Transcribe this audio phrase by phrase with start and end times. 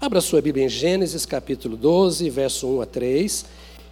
[0.00, 3.44] Abra sua Bíblia em Gênesis capítulo 12, verso 1 a 3.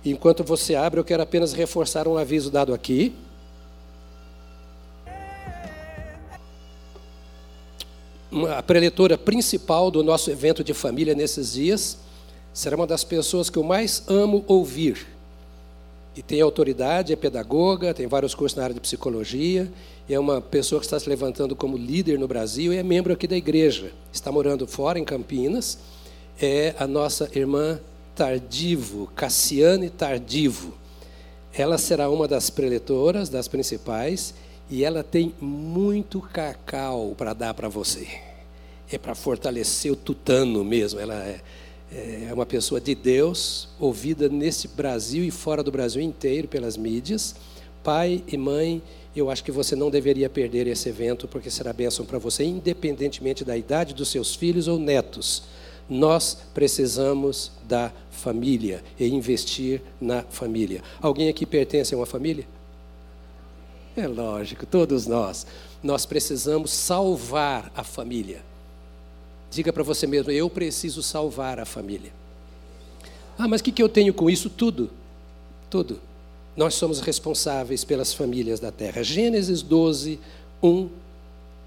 [0.05, 3.13] Enquanto você abre, eu quero apenas reforçar um aviso dado aqui.
[8.56, 11.98] A preletora principal do nosso evento de família nesses dias
[12.54, 15.09] será uma das pessoas que eu mais amo ouvir.
[16.16, 19.70] E tem autoridade, é pedagoga, tem vários cursos na área de psicologia,
[20.09, 23.27] é uma pessoa que está se levantando como líder no Brasil e é membro aqui
[23.27, 23.91] da igreja.
[24.12, 25.96] Está morando fora, em Campinas.
[26.39, 27.80] É a nossa irmã
[28.14, 30.75] Tardivo, Cassiane Tardivo.
[31.54, 34.34] Ela será uma das preletoras, das principais,
[34.69, 38.06] e ela tem muito cacau para dar para você.
[38.92, 41.00] É para fortalecer o tutano mesmo.
[41.00, 41.41] Ela é,
[42.28, 47.34] é uma pessoa de Deus, ouvida nesse Brasil e fora do Brasil inteiro pelas mídias.
[47.83, 48.83] Pai e mãe,
[49.14, 53.42] eu acho que você não deveria perder esse evento, porque será bênção para você, independentemente
[53.42, 55.42] da idade dos seus filhos ou netos.
[55.89, 60.83] Nós precisamos da família e investir na família.
[61.01, 62.47] Alguém aqui pertence a uma família?
[63.97, 65.47] É lógico, todos nós.
[65.83, 68.42] Nós precisamos salvar a família.
[69.51, 72.12] Diga para você mesmo: eu preciso salvar a família.
[73.39, 74.51] Ah, mas o que, que eu tenho com isso?
[74.51, 74.91] Tudo.
[75.70, 76.01] Tudo.
[76.57, 79.03] Nós somos responsáveis pelas famílias da terra.
[79.03, 80.19] Gênesis 12,
[80.62, 80.89] 1,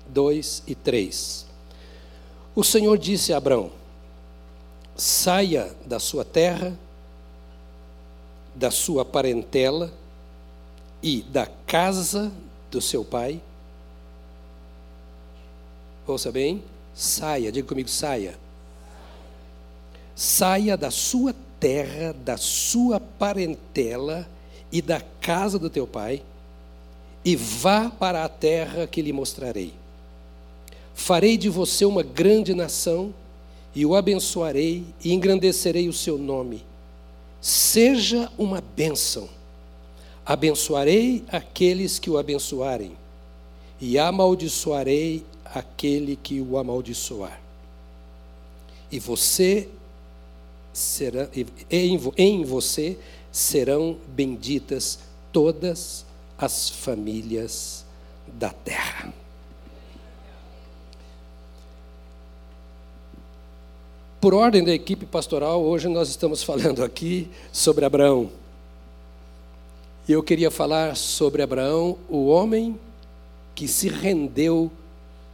[0.07, 1.45] 2 e 3.
[2.55, 3.71] O Senhor disse a Abraão:
[4.99, 6.77] saia da sua terra,
[8.53, 9.91] da sua parentela
[11.01, 12.31] e da casa
[12.69, 13.41] do seu pai.
[16.05, 18.37] Ouça bem, saia, diga comigo, saia.
[20.15, 24.27] Saia da sua terra, da sua parentela
[24.71, 26.21] e da casa do teu pai,
[27.23, 29.73] e vá para a terra que lhe mostrarei.
[30.93, 33.13] Farei de você uma grande nação,
[33.79, 36.65] e o abençoarei e engrandecerei o seu nome.
[37.39, 39.29] Seja uma bênção.
[40.25, 42.91] Abençoarei aqueles que o abençoarem,
[43.79, 47.39] e amaldiçoarei aquele que o amaldiçoar.
[48.91, 49.69] E você
[50.73, 51.29] será,
[51.71, 52.97] em, em você
[53.31, 54.99] serão benditas
[55.31, 56.05] todas
[56.37, 57.85] as famílias
[58.27, 59.13] da terra.
[64.19, 68.29] Por ordem da equipe pastoral, hoje nós estamos falando aqui sobre Abraão.
[70.05, 72.77] E eu queria falar sobre Abraão, o homem
[73.55, 74.69] que se rendeu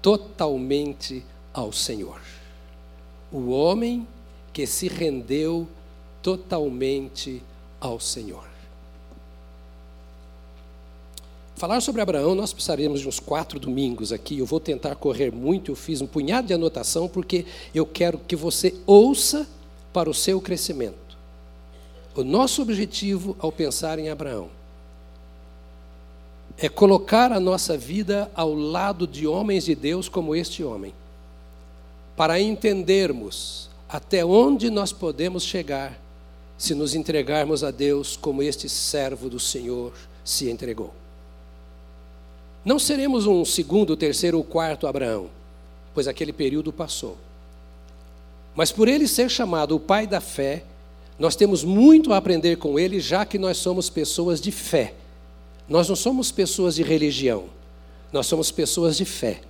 [0.03, 2.21] totalmente ao Senhor.
[3.31, 4.07] O homem
[4.53, 5.67] que se rendeu
[6.21, 7.41] totalmente
[7.81, 8.54] ao Senhor.
[11.55, 14.39] Falar sobre Abraão, nós precisaríamos de uns quatro domingos aqui.
[14.39, 18.35] Eu vou tentar correr muito, eu fiz um punhado de anotação, porque eu quero que
[18.35, 19.47] você ouça
[19.93, 21.17] para o seu crescimento.
[22.13, 24.49] O nosso objetivo ao pensar em Abraão
[26.57, 30.93] é colocar a nossa vida ao lado de homens de Deus como este homem,
[32.17, 35.97] para entendermos até onde nós podemos chegar
[36.57, 39.93] se nos entregarmos a Deus como este servo do Senhor
[40.23, 41.04] se entregou.
[42.65, 45.29] Não seremos um segundo, terceiro ou quarto Abraão,
[45.93, 47.15] pois aquele período passou.
[48.55, 50.63] Mas por ele ser chamado o pai da fé,
[51.19, 54.95] nós temos muito a aprender com ele, já que nós somos pessoas de fé.
[55.69, 57.45] Nós não somos pessoas de religião,
[58.11, 59.41] nós somos pessoas de fé.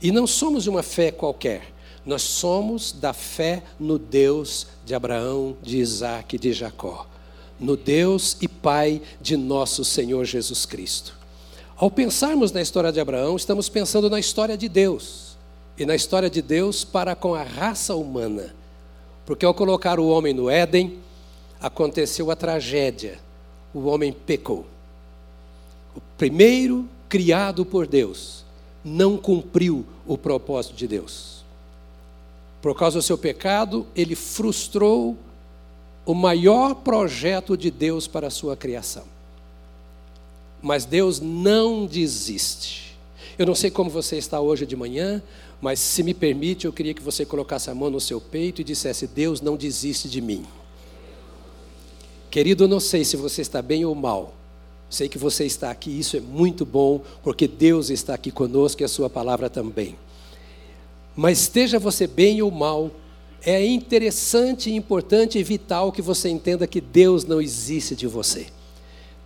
[0.00, 1.70] E não somos de uma fé qualquer,
[2.04, 7.06] nós somos da fé no Deus de Abraão, de Isaac e de Jacó,
[7.60, 11.23] no Deus e Pai de nosso Senhor Jesus Cristo.
[11.76, 15.36] Ao pensarmos na história de Abraão, estamos pensando na história de Deus
[15.76, 18.54] e na história de Deus para com a raça humana.
[19.26, 20.98] Porque ao colocar o homem no Éden,
[21.60, 23.18] aconteceu a tragédia.
[23.74, 24.66] O homem pecou.
[25.96, 28.44] O primeiro criado por Deus
[28.84, 31.44] não cumpriu o propósito de Deus.
[32.62, 35.16] Por causa do seu pecado, ele frustrou
[36.06, 39.13] o maior projeto de Deus para a sua criação.
[40.64, 42.96] Mas Deus não desiste.
[43.38, 45.22] Eu não sei como você está hoje de manhã,
[45.60, 48.64] mas se me permite, eu queria que você colocasse a mão no seu peito e
[48.64, 50.42] dissesse: Deus não desiste de mim.
[52.30, 54.32] Querido, eu não sei se você está bem ou mal.
[54.88, 58.86] Sei que você está aqui, isso é muito bom, porque Deus está aqui conosco e
[58.86, 59.98] a Sua palavra também.
[61.14, 62.90] Mas esteja você bem ou mal,
[63.42, 68.46] é interessante, importante e vital que você entenda que Deus não existe de você.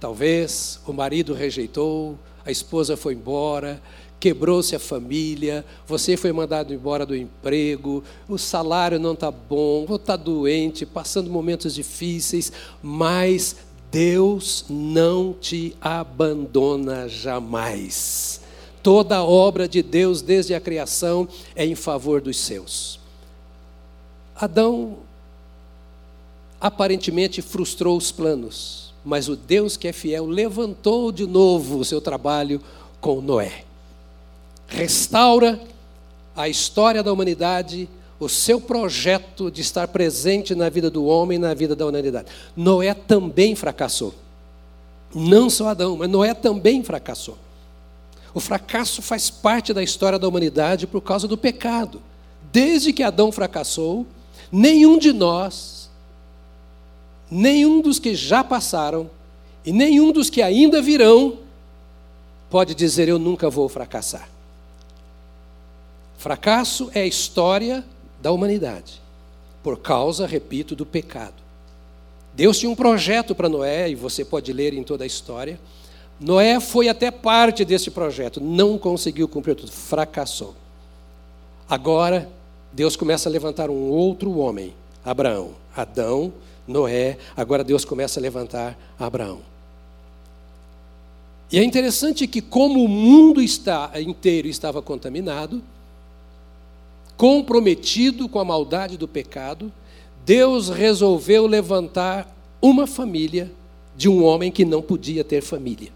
[0.01, 3.83] Talvez o marido rejeitou, a esposa foi embora,
[4.21, 9.97] quebrou-se a família, você foi mandado embora do emprego, o salário não está bom, ou
[9.97, 12.53] está doente, passando momentos difíceis,
[12.83, 13.57] mas
[13.91, 18.41] Deus não te abandona jamais.
[18.83, 23.01] Toda a obra de Deus, desde a criação, é em favor dos seus.
[24.35, 24.99] Adão
[26.61, 32.01] aparentemente frustrou os planos, mas o Deus que é fiel levantou de novo o seu
[32.01, 32.61] trabalho
[33.01, 33.65] com Noé
[34.69, 35.59] restaura
[36.37, 37.89] a história da humanidade,
[38.21, 42.29] o seu projeto de estar presente na vida do homem e na vida da humanidade.
[42.55, 44.15] Noé também fracassou.
[45.15, 47.39] Não só Adão, mas Noé também fracassou.
[48.35, 52.01] O fracasso faz parte da história da humanidade por causa do pecado.
[52.53, 54.07] Desde que Adão fracassou,
[54.53, 55.78] nenhum de nós,
[57.31, 59.11] nenhum dos que já passaram
[59.65, 61.39] e nenhum dos que ainda virão,
[62.51, 64.29] pode dizer: Eu nunca vou fracassar.
[66.17, 67.85] Fracasso é a história
[68.21, 69.01] da humanidade,
[69.63, 71.35] por causa, repito, do pecado.
[72.35, 75.59] Deus tinha um projeto para Noé, e você pode ler em toda a história.
[76.21, 80.55] Noé foi até parte desse projeto, não conseguiu cumprir tudo, fracassou.
[81.69, 82.29] Agora,
[82.73, 84.75] Deus começa a levantar um outro homem,
[85.05, 85.53] Abraão.
[85.77, 86.33] Adão,
[86.69, 89.41] Noé, agora Deus começa a levantar Abraão.
[91.51, 95.63] E é interessante que, como o mundo está, inteiro estava contaminado,
[97.17, 99.73] comprometido com a maldade do pecado,
[100.27, 103.51] Deus resolveu levantar uma família
[103.97, 105.91] de um homem que não podia ter família.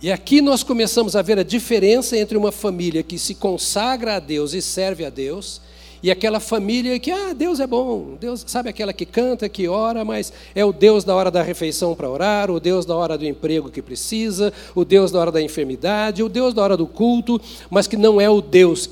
[0.00, 4.20] E aqui nós começamos a ver a diferença entre uma família que se consagra a
[4.20, 5.60] Deus e serve a Deus
[6.02, 10.04] e aquela família que, ah, Deus é bom, Deus, sabe aquela que canta, que ora,
[10.04, 13.26] mas é o Deus da hora da refeição para orar, o Deus da hora do
[13.26, 17.40] emprego que precisa, o Deus da hora da enfermidade, o Deus da hora do culto,
[17.68, 18.90] mas que não é o Deus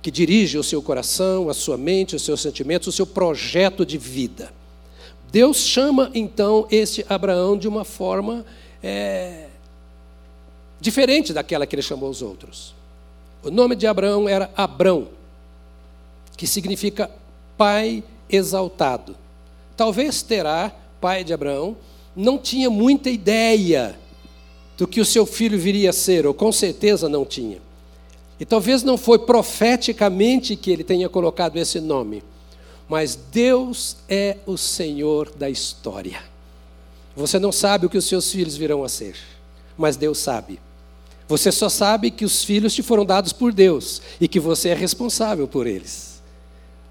[0.00, 3.98] que dirige o seu coração, a sua mente, os seus sentimentos, o seu projeto de
[3.98, 4.52] vida.
[5.32, 8.46] Deus chama então este Abraão de uma forma
[8.80, 9.48] é,
[10.80, 12.72] diferente daquela que ele chamou os outros.
[13.42, 15.08] O nome de Abraão era Abrão,
[16.36, 17.10] que significa
[17.56, 19.16] pai exaltado.
[19.76, 21.76] Talvez Terá, pai de Abraão,
[22.14, 23.98] não tinha muita ideia
[24.76, 27.58] do que o seu filho viria a ser, ou com certeza não tinha.
[28.38, 32.22] E talvez não foi profeticamente que ele tenha colocado esse nome,
[32.88, 36.22] mas Deus é o Senhor da história.
[37.16, 39.16] Você não sabe o que os seus filhos virão a ser,
[39.76, 40.60] mas Deus sabe.
[41.26, 44.74] Você só sabe que os filhos te foram dados por Deus e que você é
[44.74, 46.15] responsável por eles.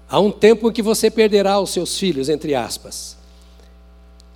[0.08, 3.16] Há um tempo em que você perderá os seus filhos, entre aspas.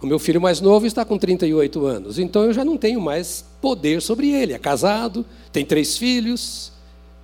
[0.03, 3.45] O meu filho mais novo está com 38 anos, então eu já não tenho mais
[3.61, 4.53] poder sobre ele.
[4.53, 6.73] É casado, tem três filhos,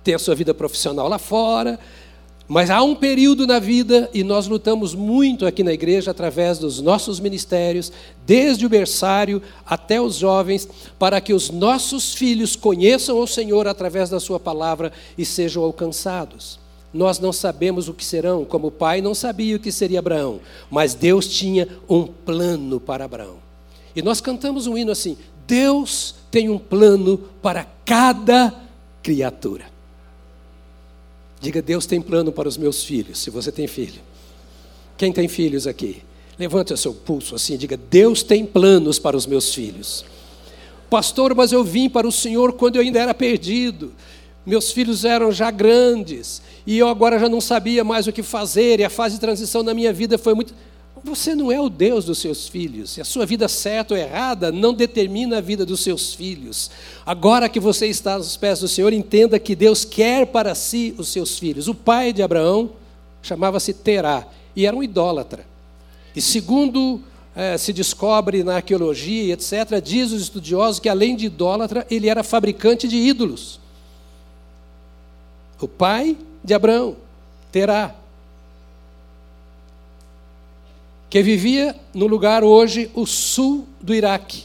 [0.03, 1.79] tem a sua vida profissional lá fora,
[2.47, 6.79] mas há um período na vida, e nós lutamos muito aqui na igreja através dos
[6.79, 7.91] nossos ministérios,
[8.25, 14.09] desde o berçário até os jovens, para que os nossos filhos conheçam o Senhor através
[14.09, 16.66] da Sua palavra e sejam alcançados.
[16.93, 20.39] Nós não sabemos o que serão, como o pai não sabia o que seria Abraão,
[20.69, 23.37] mas Deus tinha um plano para Abraão.
[23.95, 28.53] E nós cantamos um hino assim: Deus tem um plano para cada
[29.03, 29.65] criatura.
[31.39, 34.01] Diga, Deus tem plano para os meus filhos, se você tem filho.
[34.97, 36.01] Quem tem filhos aqui?
[36.39, 40.05] Levante o seu pulso assim, diga, Deus tem planos para os meus filhos.
[40.89, 43.93] Pastor, mas eu vim para o Senhor quando eu ainda era perdido.
[44.45, 48.81] Meus filhos eram já grandes e eu agora já não sabia mais o que fazer,
[48.81, 50.53] e a fase de transição na minha vida foi muito.
[51.01, 52.97] Você não é o Deus dos seus filhos.
[52.97, 56.69] E a sua vida certa ou errada não determina a vida dos seus filhos.
[57.05, 61.07] Agora que você está aos pés do Senhor, entenda que Deus quer para si os
[61.07, 61.69] seus filhos.
[61.69, 62.71] O pai de Abraão
[63.21, 65.45] chamava-se Terá e era um idólatra.
[66.13, 66.99] E segundo
[67.33, 72.23] eh, se descobre na arqueologia, etc., diz os estudiosos que além de idólatra, ele era
[72.23, 73.57] fabricante de ídolos.
[75.61, 76.95] O pai de Abraão,
[77.51, 77.93] Terá
[81.09, 84.43] que vivia no lugar hoje o sul do Iraque,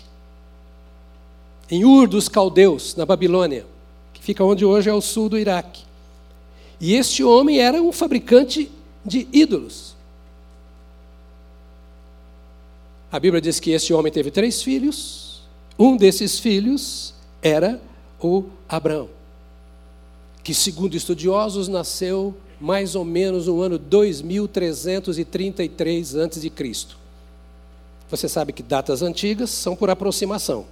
[1.71, 3.66] em Ur dos Caldeus, na Babilônia,
[4.12, 5.82] que fica onde hoje é o sul do Iraque.
[6.80, 8.71] E este homem era um fabricante
[9.04, 9.94] de ídolos.
[13.11, 15.42] A Bíblia diz que este homem teve três filhos.
[15.78, 17.80] Um desses filhos era
[18.21, 19.09] o Abraão,
[20.43, 26.53] que, segundo estudiosos, nasceu mais ou menos no ano 2333 a.C.
[28.09, 30.65] Você sabe que datas antigas são por aproximação,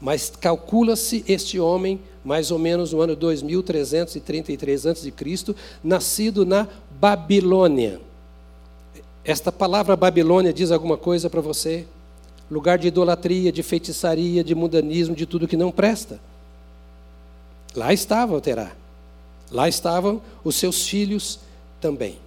[0.00, 5.12] mas calcula-se este homem mais ou menos no ano 2333 a.C.,
[5.82, 6.68] nascido na
[7.00, 8.00] Babilônia.
[9.24, 11.86] Esta palavra Babilônia diz alguma coisa para você?
[12.50, 16.18] Lugar de idolatria, de feitiçaria, de mundanismo, de tudo que não presta.
[17.74, 18.72] Lá estava o Terá.
[19.50, 21.40] Lá estavam os seus filhos
[21.80, 22.18] também.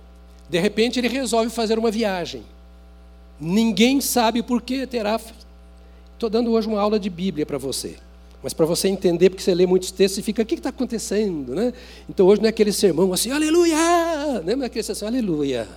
[0.50, 2.44] De repente ele resolve fazer uma viagem.
[3.40, 5.20] Ninguém sabe por que Terá.
[6.14, 7.96] Estou dando hoje uma aula de Bíblia para você.
[8.42, 11.56] Mas para você entender, porque você lê muitos textos e fica, o que está acontecendo?
[11.56, 11.74] Né?
[12.10, 14.42] Então hoje não é aquele sermão assim, aleluia!
[14.44, 14.56] Né?
[14.56, 15.68] Não é aquele assim, aleluia.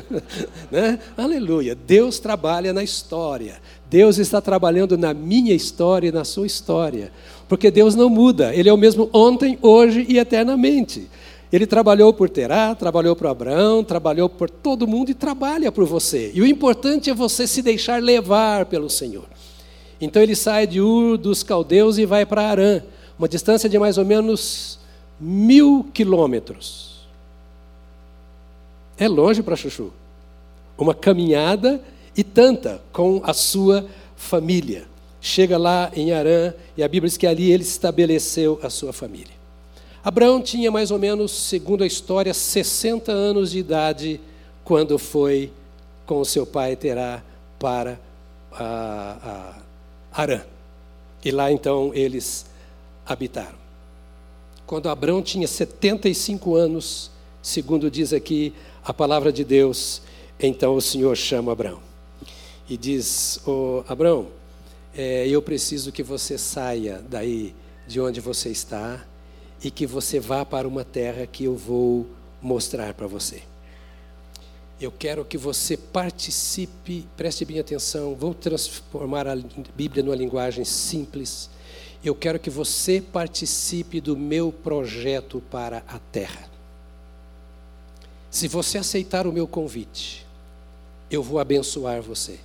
[0.70, 0.98] né?
[1.16, 1.74] Aleluia.
[1.74, 3.60] Deus trabalha na história.
[3.90, 7.12] Deus está trabalhando na minha história e na sua história.
[7.48, 8.54] Porque Deus não muda.
[8.54, 11.08] Ele é o mesmo ontem, hoje e eternamente.
[11.52, 16.32] Ele trabalhou por Terá, trabalhou por Abraão, trabalhou por todo mundo e trabalha por você.
[16.34, 19.26] E o importante é você se deixar levar pelo Senhor.
[20.00, 22.82] Então ele sai de Ur dos Caldeus e vai para Arã,
[23.18, 24.80] uma distância de mais ou menos
[25.20, 27.06] mil quilômetros.
[28.98, 29.92] É longe para Chuchu.
[30.76, 31.80] Uma caminhada
[32.16, 33.86] e tanta com a sua
[34.16, 34.86] família.
[35.26, 39.32] Chega lá em Arã e a Bíblia diz que ali ele estabeleceu a sua família.
[40.04, 44.20] Abraão tinha mais ou menos, segundo a história, 60 anos de idade
[44.62, 45.50] quando foi
[46.04, 47.22] com seu pai Terá
[47.58, 47.98] para
[48.52, 49.54] a,
[50.12, 50.42] a Arã.
[51.24, 52.44] E lá então eles
[53.06, 53.56] habitaram.
[54.66, 57.10] Quando Abraão tinha 75 anos,
[57.42, 58.52] segundo diz aqui
[58.84, 60.02] a palavra de Deus,
[60.38, 61.80] então o Senhor chama Abraão
[62.68, 64.28] e diz: oh, Abraão,
[64.96, 67.54] é, eu preciso que você saia daí
[67.86, 69.04] de onde você está
[69.62, 72.06] e que você vá para uma terra que eu vou
[72.40, 73.42] mostrar para você.
[74.80, 79.36] Eu quero que você participe, preste bem atenção, vou transformar a
[79.74, 81.48] Bíblia numa linguagem simples.
[82.04, 86.50] Eu quero que você participe do meu projeto para a terra.
[88.30, 90.26] Se você aceitar o meu convite,
[91.10, 92.38] eu vou abençoar você.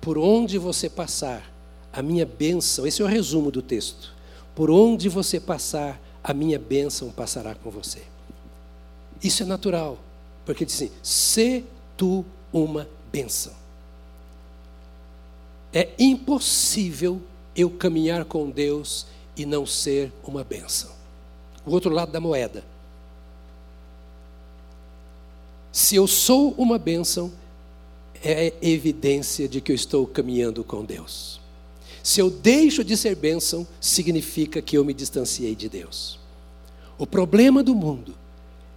[0.00, 1.50] Por onde você passar,
[1.92, 4.14] a minha bênção, esse é o resumo do texto.
[4.54, 8.02] Por onde você passar, a minha bênção passará com você.
[9.22, 9.98] Isso é natural,
[10.44, 11.64] porque diz assim: se
[11.96, 13.52] tu uma bênção.
[15.72, 17.20] É impossível
[17.54, 20.90] eu caminhar com Deus e não ser uma bênção.
[21.64, 22.64] O outro lado da moeda.
[25.72, 27.30] Se eu sou uma bênção,
[28.22, 31.40] é evidência de que eu estou caminhando com Deus.
[32.02, 36.18] Se eu deixo de ser bênção, significa que eu me distanciei de Deus.
[36.98, 38.14] O problema do mundo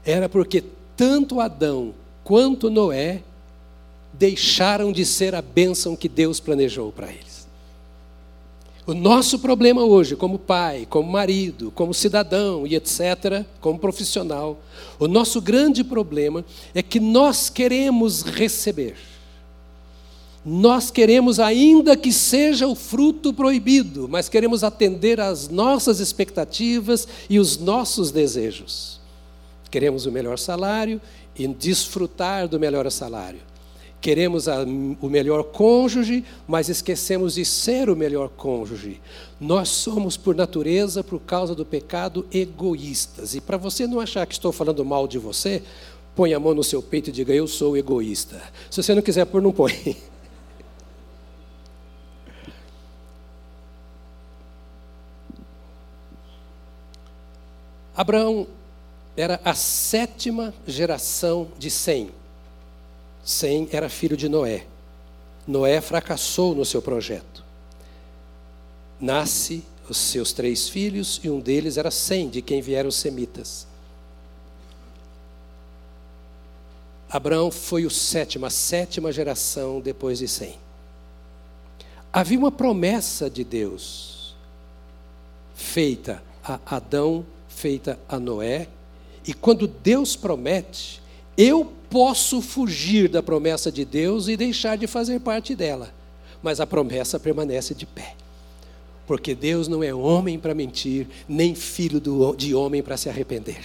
[0.06, 0.64] era porque
[0.96, 3.22] tanto Adão quanto Noé
[4.14, 7.48] deixaram de ser a bênção que Deus planejou para eles.
[8.86, 14.60] O nosso problema hoje, como pai, como marido, como cidadão e etc., como profissional,
[15.00, 16.44] o nosso grande problema
[16.76, 18.96] é que nós queremos receber.
[20.46, 27.40] Nós queremos, ainda que seja o fruto proibido, mas queremos atender às nossas expectativas e
[27.40, 29.00] os nossos desejos.
[29.72, 31.00] Queremos o melhor salário
[31.36, 33.40] e desfrutar do melhor salário
[34.04, 34.66] Queremos a,
[35.02, 39.00] o melhor cônjuge, mas esquecemos de ser o melhor cônjuge.
[39.40, 43.34] Nós somos, por natureza, por causa do pecado, egoístas.
[43.34, 45.64] E para você não achar que estou falando mal de você,
[46.14, 48.42] põe a mão no seu peito e diga: Eu sou egoísta.
[48.70, 49.96] Se você não quiser pôr, não põe.
[57.96, 58.48] Abraão
[59.16, 62.10] era a sétima geração de Sem.
[63.24, 64.66] Sem era filho de Noé.
[65.48, 67.44] Noé fracassou no seu projeto.
[69.00, 73.68] Nasce os seus três filhos e um deles era Sem, de quem vieram os semitas.
[77.10, 80.58] Abraão foi o sétimo, a sétima geração depois de Sem.
[82.12, 84.36] Havia uma promessa de Deus
[85.54, 87.26] feita a Adão,
[87.64, 88.68] feita a Noé,
[89.26, 91.02] e quando Deus promete,
[91.38, 95.94] eu posso fugir da promessa de Deus e deixar de fazer parte dela,
[96.42, 98.16] mas a promessa permanece de pé.
[99.08, 103.64] Porque Deus não é homem para mentir, nem filho do, de homem para se arrepender.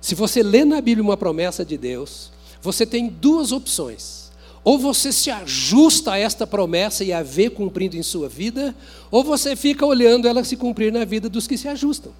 [0.00, 4.32] Se você lê na Bíblia uma promessa de Deus, você tem duas opções.
[4.64, 8.74] Ou você se ajusta a esta promessa e a vê cumprindo em sua vida,
[9.08, 12.12] ou você fica olhando ela se cumprir na vida dos que se ajustam.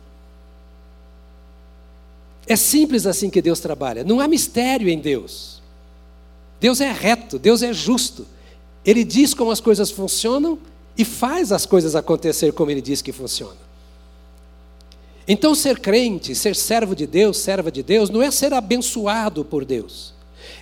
[2.47, 4.05] É simples assim que Deus trabalha.
[4.05, 5.61] Não há mistério em Deus.
[6.61, 8.27] Deus é reto, Deus é justo.
[8.85, 10.59] Ele diz como as coisas funcionam
[10.97, 13.71] e faz as coisas acontecer como ele diz que funciona.
[15.27, 19.65] Então, ser crente, ser servo de Deus, serva de Deus, não é ser abençoado por
[19.65, 20.13] Deus,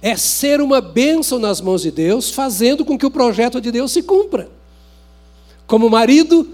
[0.02, 3.92] é ser uma bênção nas mãos de Deus, fazendo com que o projeto de Deus
[3.92, 4.50] se cumpra.
[5.66, 6.48] Como marido,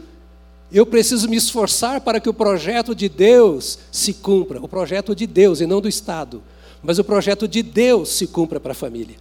[0.74, 5.24] eu preciso me esforçar para que o projeto de Deus se cumpra, o projeto de
[5.24, 6.42] Deus e não do Estado,
[6.82, 9.16] mas o projeto de Deus se cumpra para a família.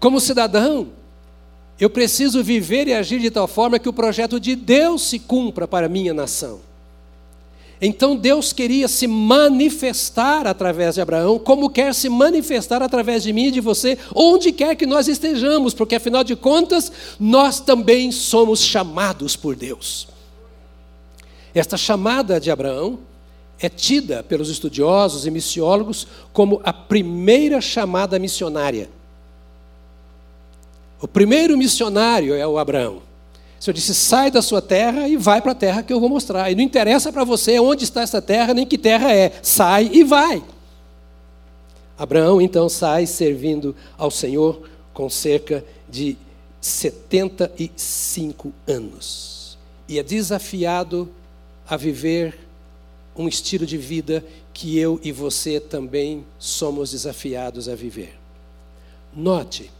[0.00, 0.88] Como cidadão,
[1.78, 5.68] eu preciso viver e agir de tal forma que o projeto de Deus se cumpra
[5.68, 6.67] para a minha nação.
[7.80, 13.46] Então Deus queria se manifestar através de Abraão, como quer se manifestar através de mim
[13.46, 18.60] e de você, onde quer que nós estejamos, porque afinal de contas, nós também somos
[18.60, 20.08] chamados por Deus.
[21.54, 22.98] Esta chamada de Abraão
[23.60, 28.88] é tida pelos estudiosos e missiólogos como a primeira chamada missionária.
[31.00, 33.07] O primeiro missionário é o Abraão.
[33.58, 36.08] O Senhor disse: sai da sua terra e vai para a terra que eu vou
[36.08, 36.50] mostrar.
[36.50, 39.32] E não interessa para você onde está essa terra, nem que terra é.
[39.42, 40.42] Sai e vai.
[41.98, 46.16] Abraão então sai servindo ao Senhor com cerca de
[46.60, 49.58] 75 anos.
[49.88, 51.08] E é desafiado
[51.68, 52.38] a viver
[53.16, 54.24] um estilo de vida
[54.54, 58.16] que eu e você também somos desafiados a viver.
[59.14, 59.70] Note,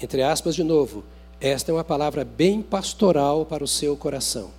[0.00, 1.04] entre aspas de novo,
[1.40, 4.50] esta é uma palavra bem pastoral para o seu coração,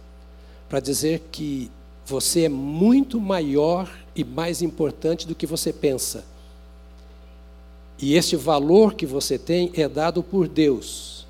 [0.70, 1.70] para dizer que
[2.06, 6.24] você é muito maior e mais importante do que você pensa.
[8.02, 11.28] E este valor que você tem é dado por Deus.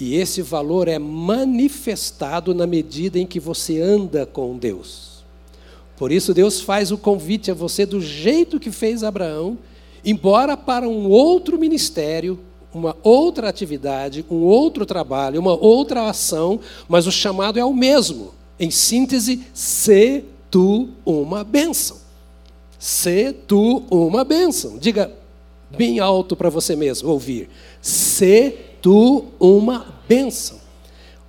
[0.00, 5.24] E esse valor é manifestado na medida em que você anda com Deus.
[5.96, 9.58] Por isso, Deus faz o convite a você do jeito que fez Abraão,
[10.04, 12.38] embora para um outro ministério,
[12.74, 18.34] uma outra atividade, um outro trabalho, uma outra ação, mas o chamado é o mesmo.
[18.58, 21.98] Em síntese, se tu uma bênção.
[22.78, 24.76] Se tu uma bênção.
[24.78, 25.10] Diga
[25.70, 27.48] bem alto para você mesmo ouvir.
[27.80, 30.58] Se tu uma bênção.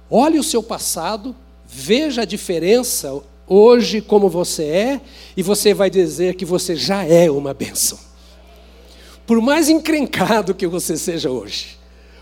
[0.09, 1.35] Olhe o seu passado,
[1.67, 5.01] veja a diferença hoje como você é,
[5.37, 7.97] e você vai dizer que você já é uma bênção.
[9.25, 11.77] Por mais encrencado que você seja hoje,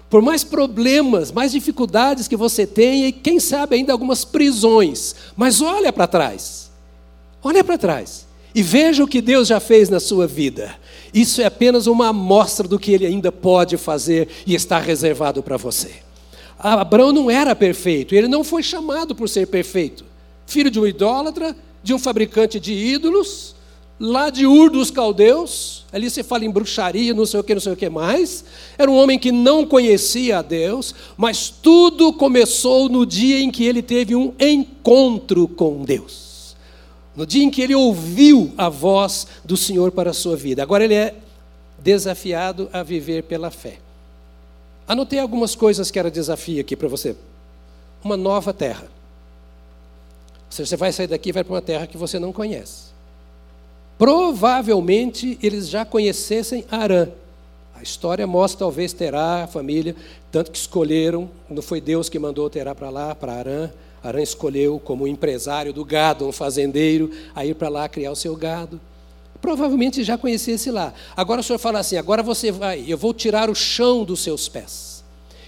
[0.10, 5.62] por mais problemas, mais dificuldades que você tenha, e quem sabe ainda algumas prisões, mas
[5.62, 6.72] olha para trás,
[7.44, 10.76] olha para trás e veja o que Deus já fez na sua vida.
[11.14, 15.58] Isso é apenas uma amostra do que Ele ainda pode fazer e está reservado para
[15.58, 15.92] você.
[16.60, 20.06] Abraão não era perfeito, ele não foi chamado por ser perfeito.
[20.46, 23.54] Filho de um idólatra, de um fabricante de ídolos,
[24.00, 27.62] lá de Ur dos Caldeus, ali se fala em bruxaria, não sei o que, não
[27.62, 28.44] sei o que mais.
[28.78, 33.64] Era um homem que não conhecia a Deus, mas tudo começou no dia em que
[33.64, 36.56] ele teve um encontro com Deus.
[37.16, 40.64] No dia em que ele ouviu a voz do Senhor para a sua vida.
[40.64, 41.16] Agora ele é
[41.78, 43.78] desafiado a viver pela fé.
[44.88, 47.16] Anotei algumas coisas que era desafio aqui para você.
[48.04, 48.88] Uma nova terra.
[50.50, 52.93] Você vai sair daqui e vai para uma terra que você não conhece.
[54.04, 57.08] Provavelmente eles já conhecessem Arã.
[57.74, 59.96] A história mostra talvez Terá, a família,
[60.30, 63.70] tanto que escolheram, não foi Deus que mandou Terá para lá, para Arã.
[64.04, 68.36] Arã escolheu como empresário do gado, um fazendeiro, a ir para lá criar o seu
[68.36, 68.78] gado.
[69.40, 70.94] Provavelmente já conhecesse lá.
[71.16, 74.50] Agora o senhor fala assim: agora você vai, eu vou tirar o chão dos seus
[74.50, 75.02] pés.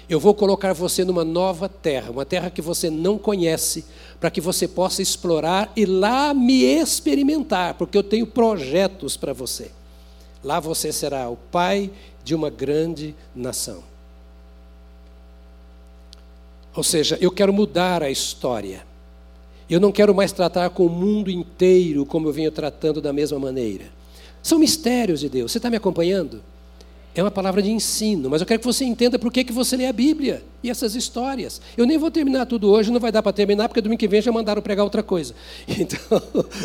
[0.07, 3.83] Eu vou colocar você numa nova terra, uma terra que você não conhece,
[4.19, 9.71] para que você possa explorar e lá me experimentar, porque eu tenho projetos para você.
[10.43, 11.91] Lá você será o pai
[12.23, 13.83] de uma grande nação.
[16.75, 18.85] Ou seja, eu quero mudar a história.
[19.69, 23.39] Eu não quero mais tratar com o mundo inteiro como eu venho tratando da mesma
[23.39, 23.85] maneira.
[24.43, 25.51] São mistérios de Deus.
[25.51, 26.43] Você está me acompanhando?
[27.15, 29.85] É uma palavra de ensino, mas eu quero que você entenda por que, você lê
[29.85, 31.61] a Bíblia e essas histórias.
[31.77, 34.21] Eu nem vou terminar tudo hoje, não vai dar para terminar, porque domingo que vem
[34.21, 35.33] já mandaram pregar outra coisa.
[35.67, 36.21] Então,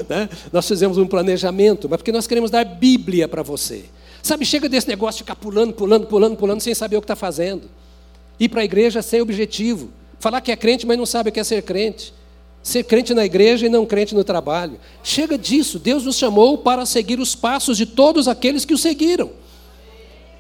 [0.08, 3.84] né, nós fizemos um planejamento, mas porque nós queremos dar Bíblia para você.
[4.22, 7.16] Sabe, chega desse negócio de ficar pulando, pulando, pulando, pulando, sem saber o que está
[7.16, 7.70] fazendo.
[8.38, 9.90] Ir para a igreja sem objetivo.
[10.18, 12.12] Falar que é crente, mas não sabe o que é ser crente.
[12.62, 14.78] Ser crente na igreja e não crente no trabalho.
[15.02, 15.78] Chega disso.
[15.78, 19.30] Deus nos chamou para seguir os passos de todos aqueles que o seguiram.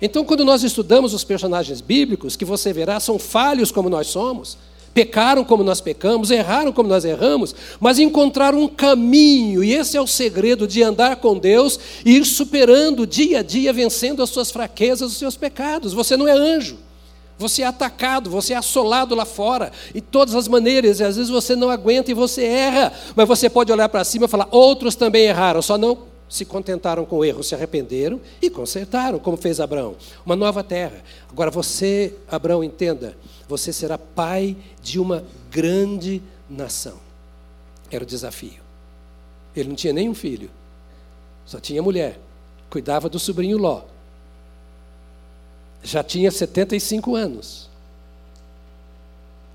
[0.02, 4.56] Então, quando nós estudamos os personagens bíblicos, que você verá, são falhos como nós somos,
[4.94, 10.00] pecaram como nós pecamos, erraram como nós erramos, mas encontraram um caminho, e esse é
[10.00, 14.50] o segredo de andar com Deus e ir superando dia a dia, vencendo as suas
[14.50, 15.92] fraquezas, os seus pecados.
[15.92, 16.78] Você não é anjo,
[17.38, 21.30] você é atacado, você é assolado lá fora, de todas as maneiras, e às vezes
[21.30, 24.96] você não aguenta e você erra, mas você pode olhar para cima e falar: outros
[24.96, 29.60] também erraram, só não se contentaram com o erro, se arrependeram e consertaram, como fez
[29.60, 29.96] Abraão.
[30.24, 31.02] Uma nova terra.
[31.28, 33.14] Agora você, Abraão, entenda,
[33.46, 36.96] você será pai de uma grande nação.
[37.90, 38.62] Era o desafio.
[39.54, 40.48] Ele não tinha nenhum filho,
[41.44, 42.18] só tinha mulher,
[42.70, 43.82] cuidava do sobrinho Ló
[45.82, 47.68] já tinha 75 anos.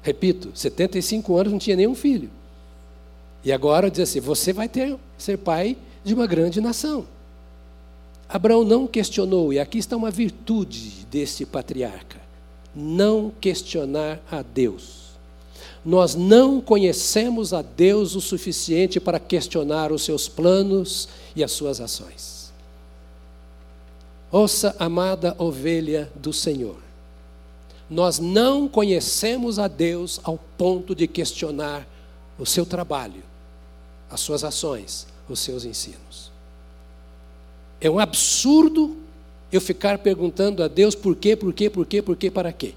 [0.01, 2.29] Repito, 75 anos não tinha nenhum filho.
[3.43, 7.05] E agora diz assim: você vai ter ser pai de uma grande nação.
[8.29, 12.21] Abraão não questionou, e aqui está uma virtude desse patriarca:
[12.73, 15.05] não questionar a Deus.
[15.83, 21.79] Nós não conhecemos a Deus o suficiente para questionar os seus planos e as suas
[21.81, 22.51] ações.
[24.31, 26.77] Ouça, amada ovelha do Senhor.
[27.87, 31.87] Nós não conhecemos a Deus ao ponto de questionar
[32.37, 33.23] o seu trabalho,
[34.09, 36.31] as suas ações, os seus ensinos.
[37.79, 38.97] É um absurdo
[39.51, 42.73] eu ficar perguntando a Deus por quê, por quê, por quê, por quê, para quê.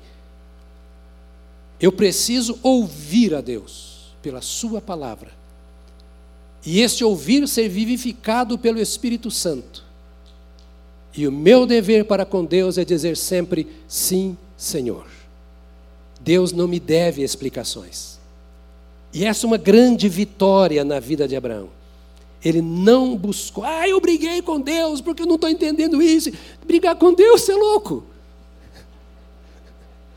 [1.81, 5.31] Eu preciso ouvir a Deus pela Sua palavra.
[6.67, 9.89] E este ouvir ser vivificado pelo Espírito Santo
[11.19, 15.05] e o meu dever para com Deus é dizer sempre: sim, Senhor.
[16.21, 18.21] Deus não me deve explicações.
[19.13, 21.71] E essa é uma grande vitória na vida de Abraão.
[22.45, 26.31] Ele não buscou, ah, eu briguei com Deus porque eu não estou entendendo isso.
[26.65, 28.05] Brigar com Deus, você é louco.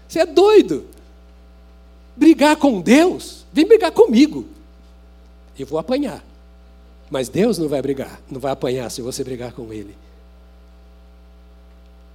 [0.07, 0.85] Você é doido.
[2.15, 4.45] Brigar com Deus, vem brigar comigo.
[5.57, 6.23] Eu vou apanhar.
[7.09, 9.95] Mas Deus não vai brigar, não vai apanhar se você brigar com Ele.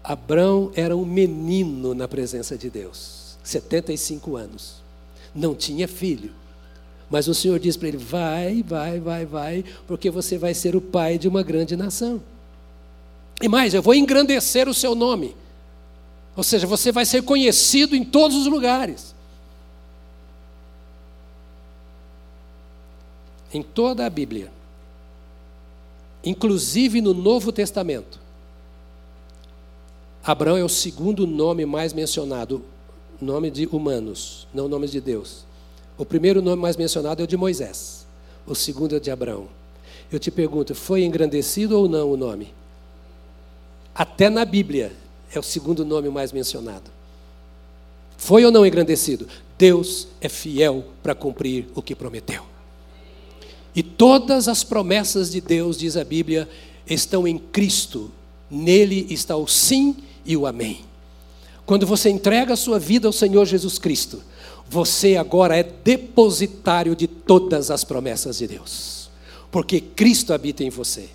[0.02, 4.76] Abraão era um menino na presença de Deus, 75 anos.
[5.34, 6.32] Não tinha filho.
[7.10, 10.80] Mas o Senhor diz para ele: vai, vai, vai, vai, porque você vai ser o
[10.80, 12.20] pai de uma grande nação.
[13.40, 15.36] E mais, eu vou engrandecer o seu nome.
[16.36, 19.14] Ou seja, você vai ser conhecido em todos os lugares.
[23.52, 24.50] Em toda a Bíblia,
[26.24, 28.20] inclusive no Novo Testamento,
[30.22, 32.62] Abraão é o segundo nome mais mencionado,
[33.20, 35.46] nome de humanos, não nome de Deus.
[35.98, 38.06] O primeiro nome mais mencionado é o de Moisés,
[38.46, 39.48] o segundo é o de Abraão.
[40.12, 42.54] Eu te pergunto, foi engrandecido ou não o nome?
[43.94, 44.92] Até na Bíblia
[45.32, 46.90] é o segundo nome mais mencionado.
[48.16, 49.26] Foi ou não engrandecido?
[49.58, 52.44] Deus é fiel para cumprir o que prometeu.
[53.74, 56.48] E todas as promessas de Deus, diz a Bíblia,
[56.88, 58.10] estão em Cristo.
[58.50, 60.80] Nele está o sim e o amém.
[61.66, 64.22] Quando você entrega a sua vida ao Senhor Jesus Cristo,
[64.68, 69.10] você agora é depositário de todas as promessas de Deus,
[69.50, 71.08] porque Cristo habita em você.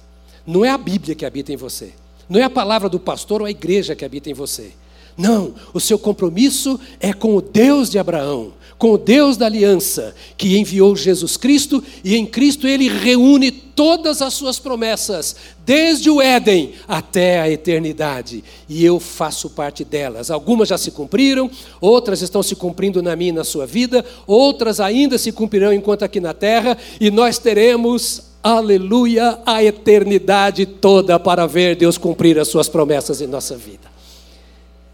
[0.45, 1.93] Não é a Bíblia que habita em você,
[2.27, 4.71] não é a palavra do pastor ou a igreja que habita em você.
[5.17, 10.15] Não, o seu compromisso é com o Deus de Abraão, com o Deus da aliança,
[10.35, 16.19] que enviou Jesus Cristo, e em Cristo ele reúne todas as suas promessas, desde o
[16.19, 20.31] Éden até a eternidade, e eu faço parte delas.
[20.31, 21.47] Algumas já se cumpriram,
[21.79, 26.01] outras estão se cumprindo na minha e na sua vida, outras ainda se cumprirão enquanto
[26.01, 32.47] aqui na terra, e nós teremos aleluia, a eternidade toda para ver Deus cumprir as
[32.47, 34.00] suas promessas em nossa vida.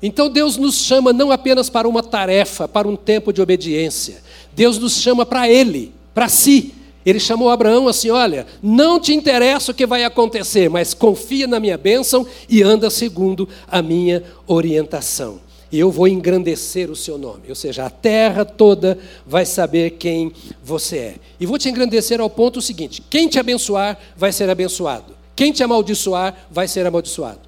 [0.01, 4.21] Então Deus nos chama não apenas para uma tarefa, para um tempo de obediência.
[4.53, 6.73] Deus nos chama para Ele, para si.
[7.05, 11.59] Ele chamou Abraão assim: olha, não te interessa o que vai acontecer, mas confia na
[11.59, 15.39] minha bênção e anda segundo a minha orientação.
[15.71, 20.31] E eu vou engrandecer o seu nome, ou seja, a terra toda vai saber quem
[20.63, 21.15] você é.
[21.39, 25.63] E vou te engrandecer ao ponto seguinte: quem te abençoar vai ser abençoado, quem te
[25.63, 27.46] amaldiçoar vai ser amaldiçoado.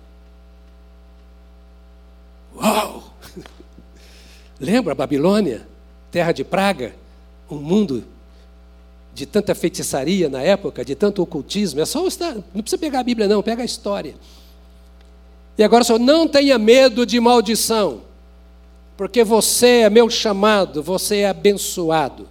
[2.59, 3.13] Uau!
[4.59, 5.65] Lembra a Babilônia,
[6.11, 6.93] terra de praga,
[7.49, 8.03] um mundo
[9.13, 11.79] de tanta feitiçaria na época, de tanto ocultismo.
[11.79, 14.15] É só não precisa pegar a Bíblia não, pega a história.
[15.57, 18.01] E agora só não tenha medo de maldição,
[18.95, 22.27] porque você é meu chamado, você é abençoado.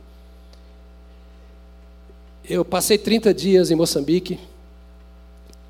[2.49, 4.39] Eu passei 30 dias em Moçambique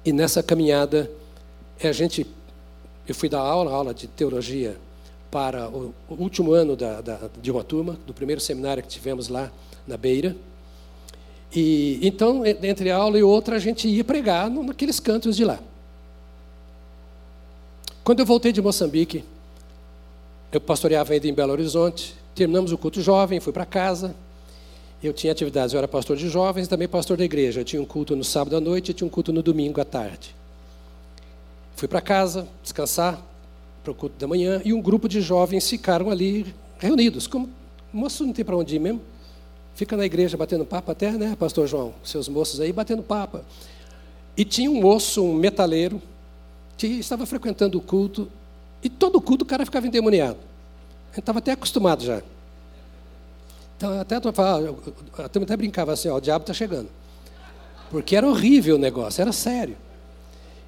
[0.04, 1.10] e nessa caminhada
[1.82, 2.24] a gente
[3.12, 4.76] eu fui dar aula, aula de teologia
[5.30, 9.50] para o último ano da, da, de uma turma, do primeiro seminário que tivemos lá
[9.86, 10.36] na Beira.
[11.54, 15.58] E então, entre aula e outra, a gente ia pregar naqueles cantos de lá.
[18.04, 19.24] Quando eu voltei de Moçambique,
[20.50, 22.14] eu pastoreava ainda em Belo Horizonte.
[22.34, 24.14] Terminamos o culto jovem, fui para casa.
[25.02, 27.60] Eu tinha atividades, eu era pastor de jovens e também pastor da igreja.
[27.60, 29.84] Eu tinha um culto no sábado à noite e tinha um culto no domingo à
[29.84, 30.34] tarde.
[31.78, 33.24] Fui para casa, descansar,
[33.84, 37.28] para o culto da manhã, e um grupo de jovens ficaram ali reunidos.
[37.28, 37.48] Como
[37.92, 39.00] moço não tem para onde ir mesmo?
[39.76, 41.94] Fica na igreja batendo papo até, né, pastor João?
[42.02, 43.42] Seus moços aí batendo papo.
[44.36, 46.02] E tinha um moço, um metaleiro,
[46.76, 48.28] que estava frequentando o culto,
[48.82, 50.38] e todo culto o cara ficava endemoniado.
[51.12, 52.20] Ele estava até acostumado já.
[53.76, 56.88] Então, até, até, até brincava assim, ó, o diabo está chegando.
[57.88, 59.76] Porque era horrível o negócio, era sério.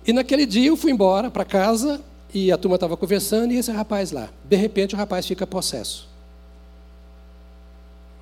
[0.06, 2.00] E naquele dia eu fui embora para casa
[2.32, 4.28] e a turma estava conversando e esse rapaz lá.
[4.44, 6.08] De repente o rapaz fica possesso.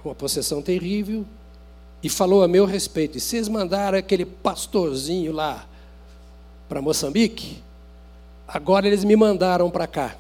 [0.05, 1.25] Uma possessão terrível.
[2.03, 3.19] E falou a meu respeito.
[3.19, 5.67] E vocês mandaram aquele pastorzinho lá
[6.69, 7.63] para Moçambique?
[8.47, 10.17] Agora eles me mandaram para cá.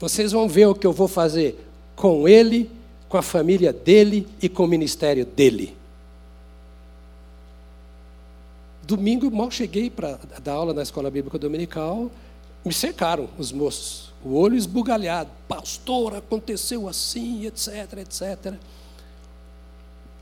[0.00, 2.70] Vocês vão ver o que eu vou fazer com ele
[3.08, 5.76] com a família dele e com o ministério dele.
[8.86, 12.08] Domingo, mal cheguei para dar aula na escola bíblica dominical,
[12.64, 15.28] me cercaram os moços, o olho esbugalhado.
[15.48, 18.54] Pastor, aconteceu assim, etc, etc.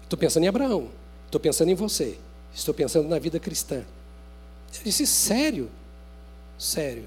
[0.02, 0.88] Estou pensando em Abraão,
[1.26, 2.18] estou pensando em você,
[2.54, 3.84] estou pensando na vida cristã.
[4.78, 5.70] Eu disse, sério?
[6.58, 7.06] Sério.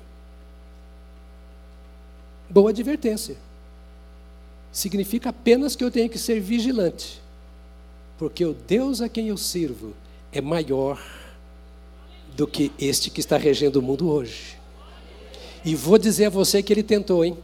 [2.48, 3.36] Boa advertência
[4.72, 7.20] significa apenas que eu tenho que ser vigilante,
[8.15, 9.96] porque o Deus a quem eu sirvo
[10.32, 11.02] é maior
[12.38, 14.60] do que este que está regendo o mundo hoje.
[15.65, 17.36] E vou dizer a você que ele tentou, hein?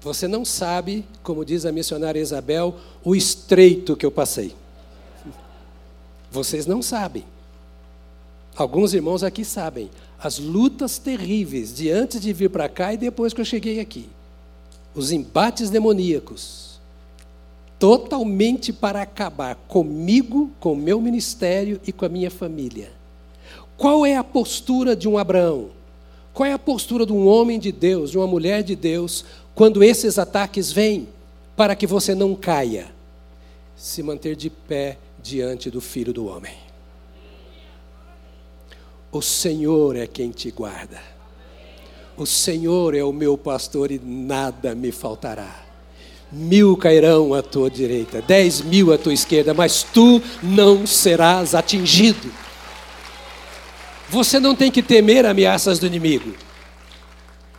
[0.00, 4.54] Você não sabe, como diz a missionária Isabel, o estreito que eu passei.
[6.30, 7.24] Vocês não sabem.
[8.56, 13.34] Alguns irmãos aqui sabem as lutas terríveis de antes de vir para cá e depois
[13.34, 14.08] que eu cheguei aqui
[14.94, 16.80] os embates demoníacos,
[17.78, 22.97] totalmente para acabar comigo, com o meu ministério e com a minha família.
[23.78, 25.70] Qual é a postura de um Abraão?
[26.34, 29.84] Qual é a postura de um homem de Deus, de uma mulher de Deus, quando
[29.84, 31.08] esses ataques vêm,
[31.56, 32.88] para que você não caia?
[33.76, 36.54] Se manter de pé diante do Filho do Homem.
[39.12, 41.00] O Senhor é quem te guarda.
[42.16, 45.64] O Senhor é o meu pastor e nada me faltará.
[46.32, 52.47] Mil cairão à tua direita, dez mil à tua esquerda, mas tu não serás atingido.
[54.10, 56.34] Você não tem que temer ameaças do inimigo.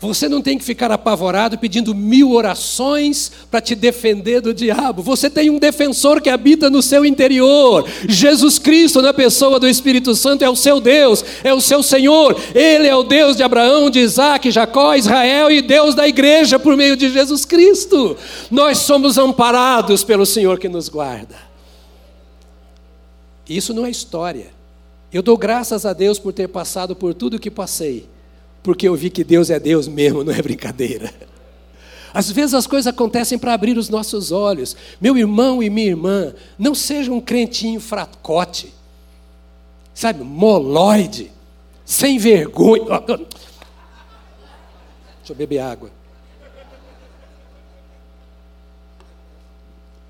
[0.02, 5.02] Você não tem que ficar apavorado pedindo mil orações para te defender do diabo.
[5.04, 7.86] Você tem um defensor que habita no seu interior.
[8.08, 12.40] Jesus Cristo, na pessoa do Espírito Santo, é o seu Deus, é o seu Senhor.
[12.56, 16.78] Ele é o Deus de Abraão, de Isaac, Jacó, Israel e Deus da igreja por
[16.78, 18.16] meio de Jesus Cristo.
[18.50, 21.36] Nós somos amparados pelo Senhor que nos guarda.
[23.50, 24.59] Isso não é história.
[25.12, 28.08] Eu dou graças a Deus por ter passado por tudo o que passei
[28.62, 31.12] porque eu vi que Deus é Deus mesmo, não é brincadeira.
[32.14, 34.76] Às vezes as coisas acontecem para abrir os nossos olhos.
[35.00, 38.74] Meu irmão e minha irmã, não seja um crentinho fracote,
[39.94, 41.32] sabe, moloide,
[41.86, 43.00] sem vergonha.
[45.18, 45.92] Deixa eu beber água.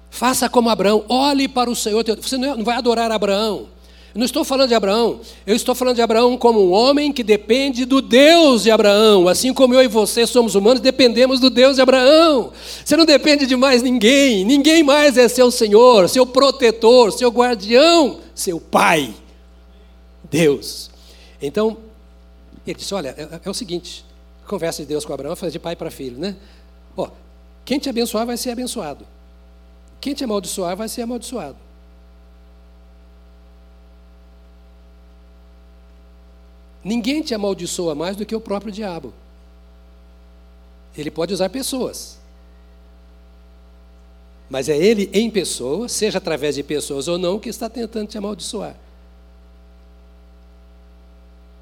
[0.09, 2.03] Faça como Abraão, olhe para o Senhor.
[2.21, 3.67] Você não vai adorar Abraão.
[4.19, 7.85] Não estou falando de Abraão, eu estou falando de Abraão como um homem que depende
[7.85, 11.81] do Deus de Abraão, assim como eu e você somos humanos, dependemos do Deus de
[11.81, 12.51] Abraão.
[12.83, 18.19] Você não depende de mais ninguém, ninguém mais é seu Senhor, seu protetor, seu guardião,
[18.35, 19.13] seu Pai,
[20.29, 20.91] Deus.
[21.41, 21.77] Então,
[22.67, 24.03] ele disse: Olha, é, é o seguinte,
[24.45, 26.35] conversa de Deus com Abraão, faz de pai para filho, né?
[26.97, 27.07] Ó,
[27.63, 29.07] quem te abençoar vai ser abençoado,
[30.01, 31.68] quem te amaldiçoar vai ser amaldiçoado.
[36.89, 39.13] Ninguém te amaldiçoa mais do que o próprio diabo.
[40.97, 42.17] Ele pode usar pessoas.
[44.49, 48.17] Mas é ele em pessoa, seja através de pessoas ou não, que está tentando te
[48.17, 48.75] amaldiçoar.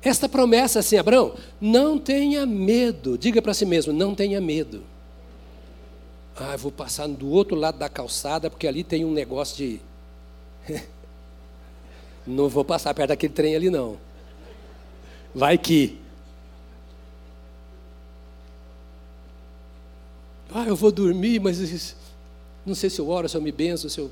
[0.02, 3.18] Esta promessa assim, Abraão, não tenha medo.
[3.18, 4.82] Diga para si mesmo, não tenha medo.
[6.38, 9.82] Ah, eu vou passar do outro lado da calçada, porque ali tem um negócio de.
[12.26, 14.07] não vou passar perto daquele trem ali, não.
[15.38, 15.95] Vai que.
[20.52, 21.95] Ah, eu vou dormir, mas
[22.65, 24.10] não sei se eu oro, se eu me benzo, se eu.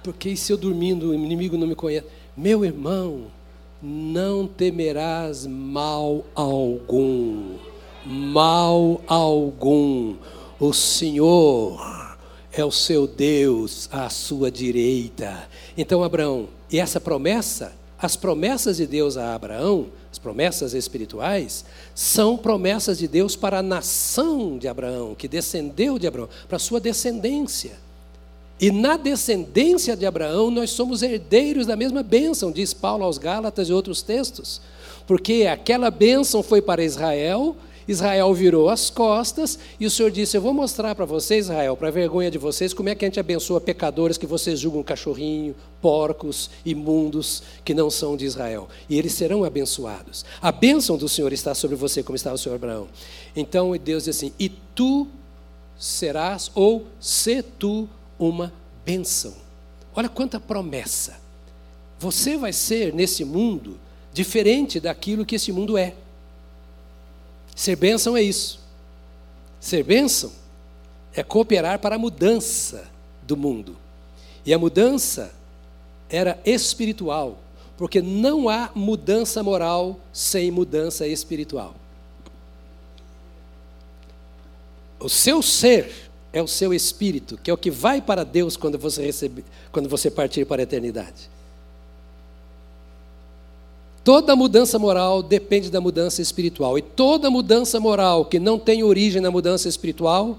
[0.00, 2.06] Porque se eu dormindo, o inimigo não me conhece.
[2.36, 3.24] Meu irmão,
[3.82, 7.56] não temerás mal algum.
[8.06, 10.14] Mal algum.
[10.60, 12.16] o Senhor
[12.52, 15.48] é o seu Deus à sua direita.
[15.76, 22.36] Então, Abraão, e essa promessa, as promessas de Deus a Abraão, as promessas espirituais, são
[22.36, 26.80] promessas de Deus para a nação de Abraão, que descendeu de Abraão, para a sua
[26.80, 27.78] descendência.
[28.60, 33.68] E na descendência de Abraão, nós somos herdeiros da mesma bênção, diz Paulo aos Gálatas
[33.68, 34.60] e outros textos.
[35.06, 37.56] Porque aquela bênção foi para Israel,
[37.88, 41.90] Israel virou as costas e o Senhor disse: Eu vou mostrar para vocês, Israel, para
[41.90, 46.50] vergonha de vocês, como é que a gente abençoa pecadores que vocês julgam cachorrinho, porcos,
[46.66, 48.68] imundos, que não são de Israel.
[48.90, 50.24] E eles serão abençoados.
[50.42, 52.88] A bênção do Senhor está sobre você, como estava o Senhor Abraão.
[53.34, 55.08] Então Deus diz assim: E tu
[55.78, 58.52] serás, ou se tu, uma
[58.84, 59.34] bênção.
[59.94, 61.18] Olha quanta promessa.
[61.98, 63.78] Você vai ser nesse mundo
[64.12, 65.94] diferente daquilo que esse mundo é.
[67.58, 68.60] Ser bênção é isso.
[69.60, 70.30] Ser bênção
[71.12, 72.88] é cooperar para a mudança
[73.24, 73.76] do mundo.
[74.46, 75.34] E a mudança
[76.08, 77.36] era espiritual,
[77.76, 81.74] porque não há mudança moral sem mudança espiritual.
[85.00, 88.78] O seu ser é o seu espírito, que é o que vai para Deus quando
[88.78, 91.28] você receber, quando você partir para a eternidade.
[94.08, 96.78] Toda mudança moral depende da mudança espiritual.
[96.78, 100.38] E toda mudança moral que não tem origem na mudança espiritual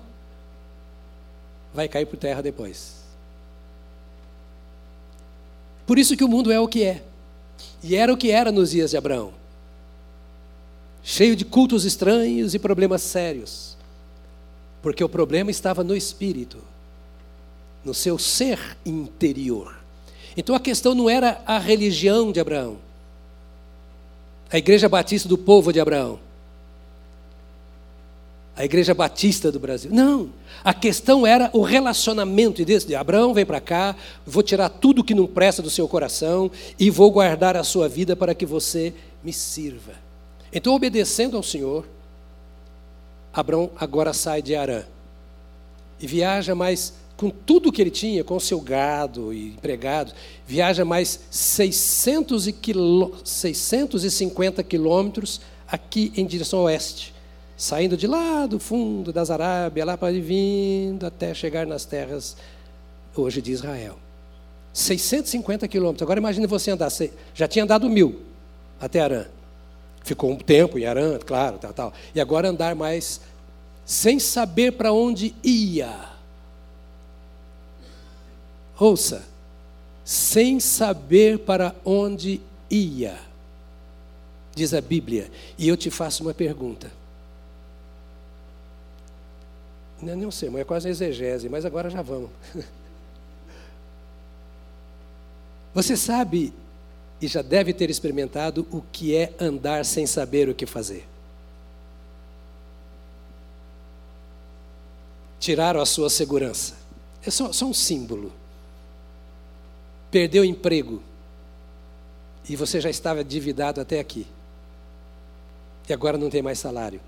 [1.71, 2.95] vai cair por terra depois.
[5.85, 7.03] Por isso que o mundo é o que é.
[7.83, 9.31] E era o que era nos dias de Abraão.
[11.03, 13.77] Cheio de cultos estranhos e problemas sérios.
[14.81, 16.57] Porque o problema estava no espírito,
[17.85, 19.77] no seu ser interior.
[20.35, 22.88] Então a questão não era a religião de Abraão
[24.51, 26.19] a Igreja Batista do povo de Abraão.
[28.55, 29.89] A Igreja Batista do Brasil.
[29.93, 30.31] Não.
[30.63, 35.25] A questão era o relacionamento de Abraão vem para cá, vou tirar tudo que não
[35.25, 39.93] presta do seu coração e vou guardar a sua vida para que você me sirva.
[40.51, 41.85] Então, obedecendo ao Senhor,
[43.31, 44.83] Abraão agora sai de Arã
[45.99, 50.15] e viaja mais com tudo que ele tinha, com o seu gado e empregados,
[50.47, 57.13] viaja mais 600 e quilô, 650 quilômetros aqui em direção oeste,
[57.57, 62.37] saindo de lá do fundo das Arábia, lá para vindo até chegar nas terras
[63.13, 63.97] hoje de Israel.
[64.71, 66.03] 650 quilômetros.
[66.03, 66.89] Agora imagine você andar,
[67.35, 68.21] já tinha andado mil
[68.79, 69.25] até Arã.
[70.05, 71.93] Ficou um tempo em Arã, claro, tal, tal.
[72.15, 73.19] E agora andar mais
[73.83, 76.08] sem saber para onde ia
[78.79, 79.27] Ouça,
[80.05, 82.39] sem saber para onde
[82.71, 83.19] ia,
[84.55, 86.89] diz a Bíblia, e eu te faço uma pergunta.
[90.01, 92.29] Não, não sei, mas é quase exegese, mas agora já vamos.
[95.73, 96.53] Você sabe
[97.21, 101.05] e já deve ter experimentado o que é andar sem saber o que fazer.
[105.37, 106.75] Tiraram a sua segurança.
[107.25, 108.31] É só, só um símbolo
[110.11, 111.01] perdeu o emprego
[112.47, 114.25] e você já estava endividado até aqui
[115.89, 117.01] e agora não tem mais salário.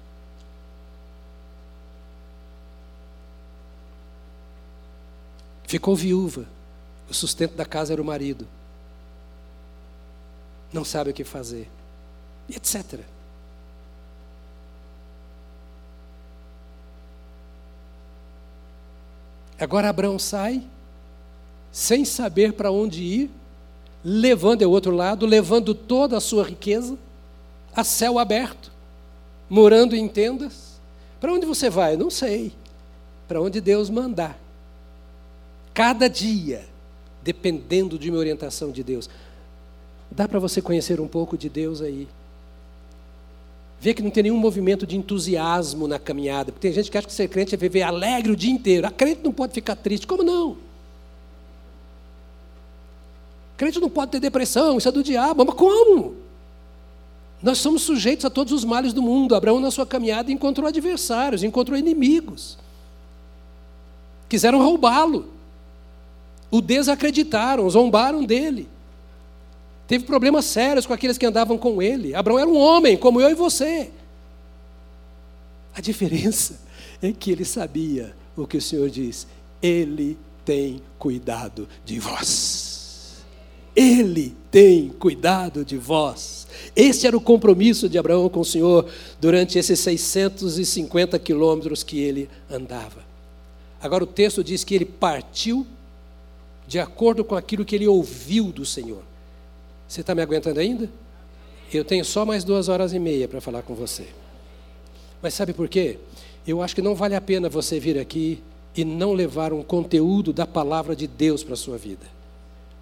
[5.68, 6.46] Ficou viúva,
[7.08, 8.48] o sustento da casa era o marido.
[10.74, 11.70] Não sabe o que fazer,
[12.50, 13.02] etc.
[19.60, 20.68] Agora Abraão sai
[21.72, 23.30] sem saber para onde ir,
[24.04, 26.98] levando ao outro lado, levando toda a sua riqueza,
[27.74, 28.72] a céu aberto,
[29.50, 30.80] morando em tendas.
[31.20, 31.96] Para onde você vai?
[31.96, 32.52] Não sei.
[33.28, 34.38] Para onde Deus mandar.
[35.74, 36.66] Cada dia,
[37.24, 39.10] dependendo de uma orientação de Deus.
[40.10, 42.08] Dá para você conhecer um pouco de Deus aí.
[43.80, 46.52] Vê que não tem nenhum movimento de entusiasmo na caminhada.
[46.52, 48.86] Porque tem gente que acha que ser crente é viver alegre o dia inteiro.
[48.86, 50.06] A crente não pode ficar triste.
[50.06, 50.58] Como não?
[53.62, 55.46] Crente não pode ter depressão, isso é do diabo.
[55.46, 56.16] Mas como?
[57.44, 59.36] Nós somos sujeitos a todos os males do mundo.
[59.36, 62.58] Abraão, na sua caminhada, encontrou adversários, encontrou inimigos.
[64.28, 65.30] Quiseram roubá-lo.
[66.50, 68.68] O desacreditaram, zombaram dele.
[69.88, 72.16] Teve problemas sérios com aqueles que andavam com ele.
[72.16, 73.92] Abraão era um homem, como eu e você.
[75.76, 76.60] A diferença
[77.00, 79.28] é que ele sabia o que o Senhor diz:
[79.62, 82.71] Ele tem cuidado de vós.
[83.76, 86.46] Ele tem cuidado de vós.
[86.76, 88.88] Esse era o compromisso de Abraão com o Senhor
[89.20, 93.04] durante esses 650 quilômetros que ele andava.
[93.82, 95.66] Agora o texto diz que ele partiu
[96.68, 99.04] de acordo com aquilo que ele ouviu do Senhor.
[99.88, 100.90] Você está me aguentando ainda?
[101.74, 104.06] Eu tenho só mais duas horas e meia para falar com você.
[105.22, 105.98] Mas sabe por quê?
[106.46, 108.42] Eu acho que não vale a pena você vir aqui
[108.76, 112.06] e não levar um conteúdo da palavra de Deus para a sua vida.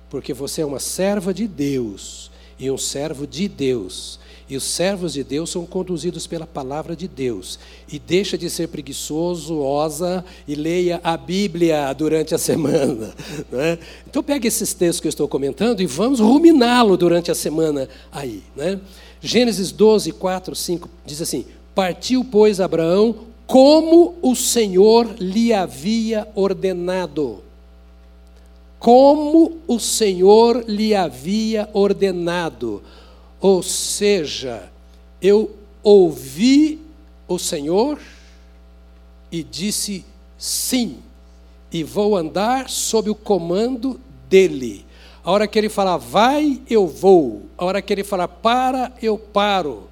[0.09, 4.19] Porque você é uma serva de Deus e um servo de Deus.
[4.49, 7.59] E os servos de Deus são conduzidos pela palavra de Deus.
[7.91, 13.13] E deixa de ser preguiçoso, osa e leia a Bíblia durante a semana.
[13.51, 13.79] Né?
[14.07, 18.43] Então pegue esses textos que eu estou comentando e vamos ruminá-lo durante a semana aí.
[18.55, 18.79] Né?
[19.21, 27.41] Gênesis 12, 4, 5 diz assim: Partiu, pois, Abraão como o Senhor lhe havia ordenado.
[28.79, 32.81] Como o Senhor lhe havia ordenado.
[33.41, 34.71] Ou seja,
[35.21, 35.51] eu
[35.83, 36.79] ouvi
[37.27, 37.99] o Senhor
[39.31, 40.05] e disse
[40.37, 40.97] sim,
[41.71, 44.85] e vou andar sob o comando dele.
[45.23, 47.43] A hora que ele falar vai, eu vou.
[47.57, 49.83] A hora que ele falar para, eu paro.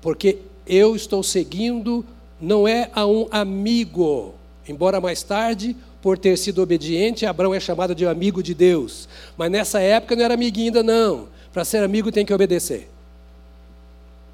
[0.00, 2.04] Porque eu estou seguindo
[2.40, 4.34] não é a um amigo,
[4.68, 9.08] embora mais tarde, por ter sido obediente, Abraão é chamado de amigo de Deus.
[9.38, 11.28] Mas nessa época não era amiguinho ainda, não.
[11.50, 12.90] Para ser amigo tem que obedecer.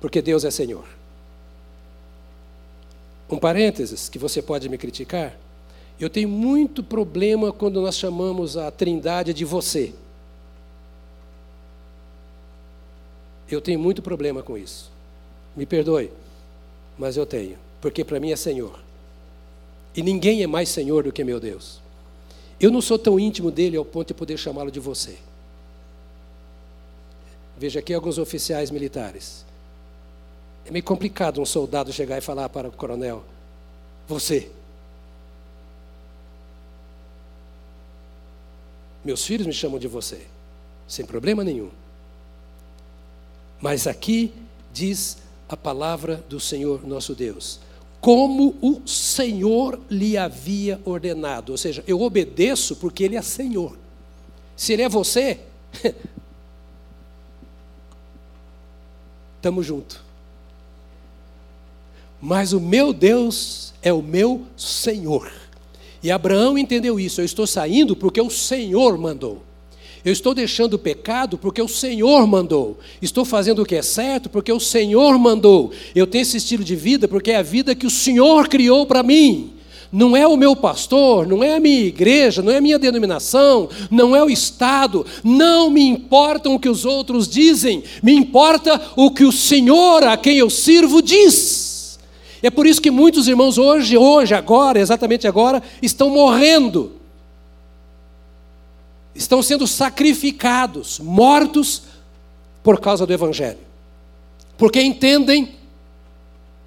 [0.00, 0.84] Porque Deus é Senhor.
[3.30, 5.38] Um parênteses que você pode me criticar.
[6.00, 9.94] Eu tenho muito problema quando nós chamamos a trindade de você.
[13.48, 14.90] Eu tenho muito problema com isso.
[15.54, 16.10] Me perdoe,
[16.98, 18.78] mas eu tenho porque para mim é Senhor.
[19.94, 21.80] E ninguém é mais Senhor do que meu Deus.
[22.60, 25.18] Eu não sou tão íntimo dele ao ponto de poder chamá-lo de você.
[27.56, 29.44] Veja aqui alguns oficiais militares.
[30.64, 33.24] É meio complicado um soldado chegar e falar para o coronel:
[34.06, 34.50] Você.
[39.04, 40.26] Meus filhos me chamam de você,
[40.86, 41.70] sem problema nenhum.
[43.58, 44.32] Mas aqui
[44.72, 45.18] diz
[45.48, 47.60] a palavra do Senhor nosso Deus
[48.00, 51.52] como o Senhor lhe havia ordenado.
[51.52, 53.76] Ou seja, eu obedeço porque Ele é Senhor.
[54.56, 55.40] Se Ele é você,
[59.36, 60.02] estamos junto.
[62.20, 65.32] Mas o meu Deus é o meu Senhor.
[66.02, 67.20] E Abraão entendeu isso.
[67.20, 69.42] Eu estou saindo porque o Senhor mandou.
[70.04, 72.78] Eu estou deixando o pecado porque o Senhor mandou.
[73.02, 75.72] Estou fazendo o que é certo porque o Senhor mandou.
[75.94, 79.02] Eu tenho esse estilo de vida porque é a vida que o Senhor criou para
[79.02, 79.52] mim.
[79.92, 83.68] Não é o meu pastor, não é a minha igreja, não é a minha denominação,
[83.90, 85.04] não é o Estado.
[85.22, 90.16] Não me importam o que os outros dizem, me importa o que o Senhor a
[90.16, 91.98] quem eu sirvo diz.
[92.42, 96.99] É por isso que muitos irmãos hoje, hoje, agora, exatamente agora, estão morrendo
[99.14, 101.82] estão sendo sacrificados, mortos
[102.62, 103.58] por causa do Evangelho.
[104.56, 105.56] Porque entendem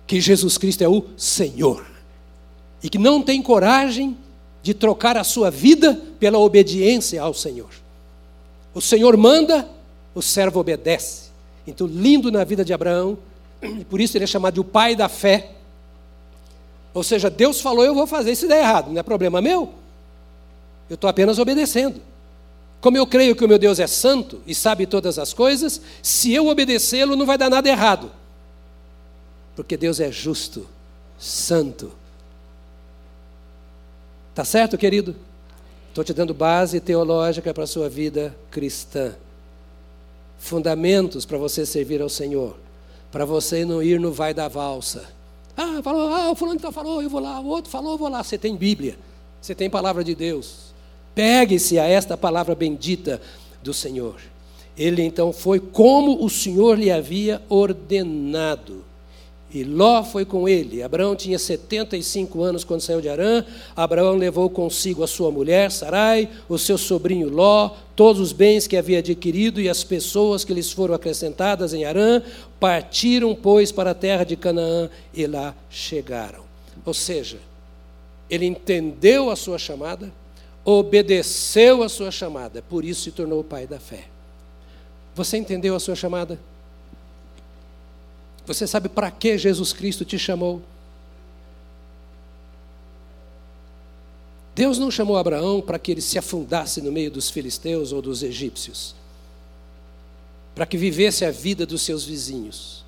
[0.08, 1.86] que Jesus Cristo é o Senhor
[2.82, 4.18] e que não tem coragem
[4.62, 7.70] de trocar a sua vida pela obediência ao Senhor.
[8.74, 9.68] O Senhor manda,
[10.16, 11.30] o servo obedece.
[11.68, 13.18] Então, lindo na vida de Abraão,
[13.90, 15.52] por isso ele é chamado de o pai da fé.
[16.94, 19.70] Ou seja, Deus falou, eu vou fazer, se der errado, não é problema meu.
[20.90, 22.02] Eu estou apenas obedecendo.
[22.84, 26.34] Como eu creio que o meu Deus é santo e sabe todas as coisas, se
[26.34, 28.12] eu obedecê-lo não vai dar nada errado.
[29.56, 30.68] Porque Deus é justo,
[31.18, 31.94] santo.
[34.36, 35.16] Tá certo, querido?
[35.88, 39.16] Estou te dando base teológica para a sua vida cristã.
[40.38, 42.58] Fundamentos para você servir ao Senhor.
[43.14, 45.06] Para você não ir no vai da valsa.
[45.56, 48.22] Ah, falou, ah, o fulano falou, eu vou lá, o outro falou, eu vou lá.
[48.22, 48.98] Você tem Bíblia,
[49.42, 50.73] você tem palavra de Deus.
[51.16, 53.22] Pegue-se a esta palavra bendita
[53.62, 54.16] do Senhor.
[54.78, 58.84] Ele então foi como o Senhor lhe havia ordenado.
[59.54, 60.82] E Ló foi com ele.
[60.82, 63.46] Abraão tinha 75 anos quando saiu de Arã.
[63.76, 68.76] Abraão levou consigo a sua mulher, Sarai, o seu sobrinho Ló, todos os bens que
[68.76, 72.24] havia adquirido e as pessoas que lhes foram acrescentadas em Arã.
[72.60, 76.42] Partiram, pois, para a terra de Canaã e lá chegaram.
[76.84, 77.38] Ou seja,
[78.28, 80.12] ele entendeu a sua chamada,
[80.66, 84.06] obedeceu a sua chamada, por isso se tornou o pai da fé.
[85.16, 86.40] Você entendeu a sua chamada?
[88.46, 90.62] Você sabe para que Jesus Cristo te chamou?
[94.56, 98.22] Deus não chamou Abraão para que ele se afundasse no meio dos filisteus ou dos
[98.24, 98.96] egípcios.
[100.56, 102.84] para que vivesse a vida dos seus vizinhos.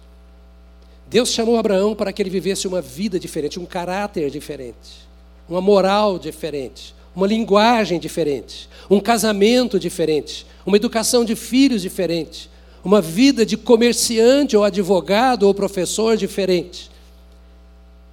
[1.08, 5.08] Deus chamou Abraão para que ele vivesse uma vida diferente, um caráter diferente,
[5.48, 12.50] uma moral diferente, uma linguagem diferente, um casamento diferente, uma educação de filhos diferente,
[12.84, 16.92] uma vida de comerciante ou advogado ou professor diferente.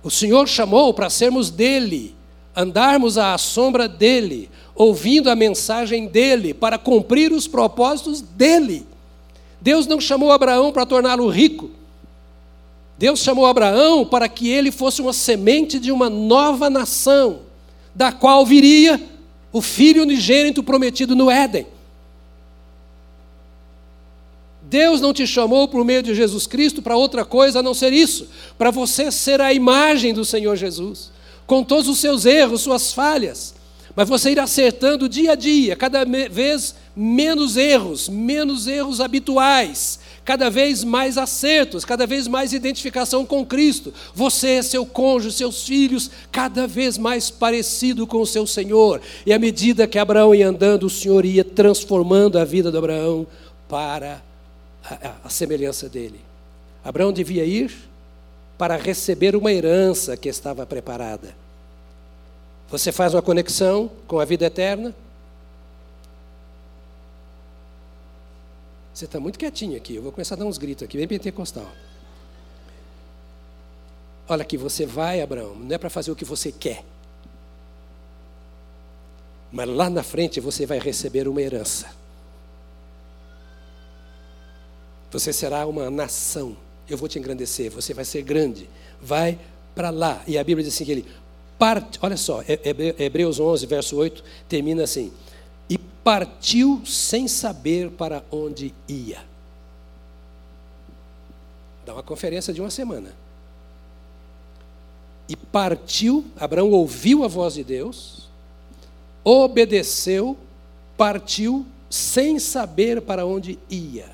[0.03, 2.15] O Senhor chamou para sermos dele,
[2.57, 8.87] andarmos à sombra dele, ouvindo a mensagem dele, para cumprir os propósitos dele.
[9.61, 11.71] Deus não chamou Abraão para torná-lo rico.
[12.99, 17.41] Deus chamou Abraão para que ele fosse uma semente de uma nova nação,
[17.95, 19.01] da qual viria
[19.53, 21.67] o filho unigênito prometido no Éden.
[24.63, 27.93] Deus não te chamou por meio de Jesus Cristo para outra coisa a não ser
[27.93, 31.11] isso, para você ser a imagem do Senhor Jesus,
[31.47, 33.55] com todos os seus erros, suas falhas,
[33.95, 40.49] mas você ir acertando dia a dia, cada vez menos erros, menos erros habituais, cada
[40.49, 43.93] vez mais acertos, cada vez mais identificação com Cristo.
[44.15, 49.01] Você, seu cônjuge, seus filhos, cada vez mais parecido com o seu Senhor.
[49.27, 53.27] E à medida que Abraão ia andando, o Senhor ia transformando a vida de Abraão
[53.69, 54.23] para
[54.85, 56.21] a, a semelhança dele.
[56.85, 57.73] Abraão devia ir
[58.59, 61.35] para receber uma herança que estava preparada.
[62.71, 64.95] Você faz uma conexão com a vida eterna,
[68.93, 69.97] Você está muito quietinho aqui.
[69.97, 71.71] Eu vou começar a dar uns gritos aqui, bem pentecostal.
[74.29, 76.85] Olha aqui, você vai, Abraão, não é para fazer o que você quer.
[79.51, 81.91] Mas lá na frente você vai receber uma herança.
[85.11, 86.57] Você será uma nação.
[86.89, 88.69] Eu vou te engrandecer, você vai ser grande.
[89.01, 89.39] Vai
[89.75, 90.23] para lá.
[90.27, 91.07] E a Bíblia diz assim que ele
[91.59, 92.43] parte, olha só,
[92.99, 95.13] Hebreus 11, verso 8, termina assim:
[96.05, 99.23] partiu sem saber para onde ia.
[101.85, 103.15] Dá uma conferência de uma semana.
[105.29, 108.29] E partiu, Abraão ouviu a voz de Deus,
[109.25, 110.37] obedeceu,
[110.97, 114.11] partiu sem saber para onde ia.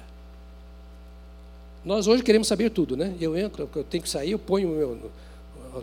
[1.84, 3.14] Nós hoje queremos saber tudo, né?
[3.20, 5.10] Eu entro, eu tenho que sair, eu ponho meu,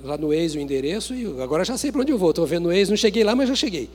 [0.04, 2.30] lá no Waze o endereço e agora já sei para onde eu vou.
[2.30, 3.90] Estou vendo no Waze, não cheguei lá, mas já cheguei.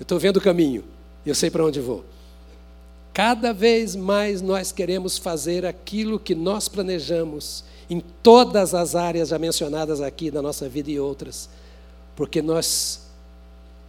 [0.00, 0.82] Eu estou vendo o caminho,
[1.26, 2.02] eu sei para onde vou.
[3.12, 9.38] Cada vez mais nós queremos fazer aquilo que nós planejamos em todas as áreas já
[9.38, 11.50] mencionadas aqui da nossa vida e outras,
[12.16, 13.08] porque nós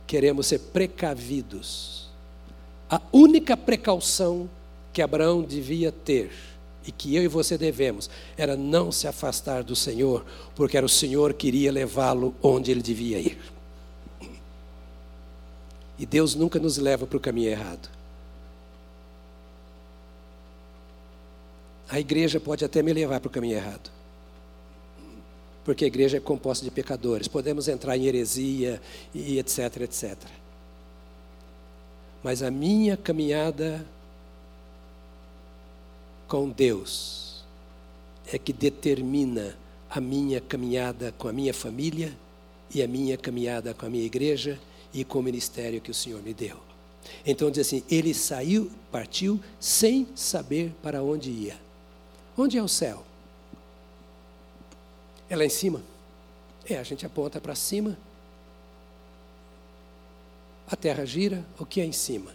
[0.05, 2.09] queremos ser precavidos.
[2.89, 4.49] A única precaução
[4.91, 6.30] que Abraão devia ter
[6.86, 10.89] e que eu e você devemos era não se afastar do Senhor, porque era o
[10.89, 13.38] Senhor que iria levá-lo onde ele devia ir.
[16.02, 17.88] E Deus nunca nos leva para o caminho errado.
[21.88, 23.91] A igreja pode até me levar para o caminho errado.
[25.64, 27.28] Porque a igreja é composta de pecadores.
[27.28, 28.82] Podemos entrar em heresia
[29.14, 30.18] e etc, etc.
[32.24, 33.86] Mas a minha caminhada
[36.28, 37.43] com Deus
[38.34, 39.56] é que determina
[39.88, 42.12] a minha caminhada com a minha família
[42.74, 44.60] e a minha caminhada com a minha igreja
[44.94, 46.58] e com o ministério que o Senhor me deu.
[47.26, 51.60] Então diz assim: ele saiu, partiu sem saber para onde ia.
[52.38, 53.04] Onde é o céu?
[55.30, 55.82] É lá em cima?
[56.66, 57.98] É, a gente aponta para cima.
[60.68, 62.34] A terra gira, o que é em cima?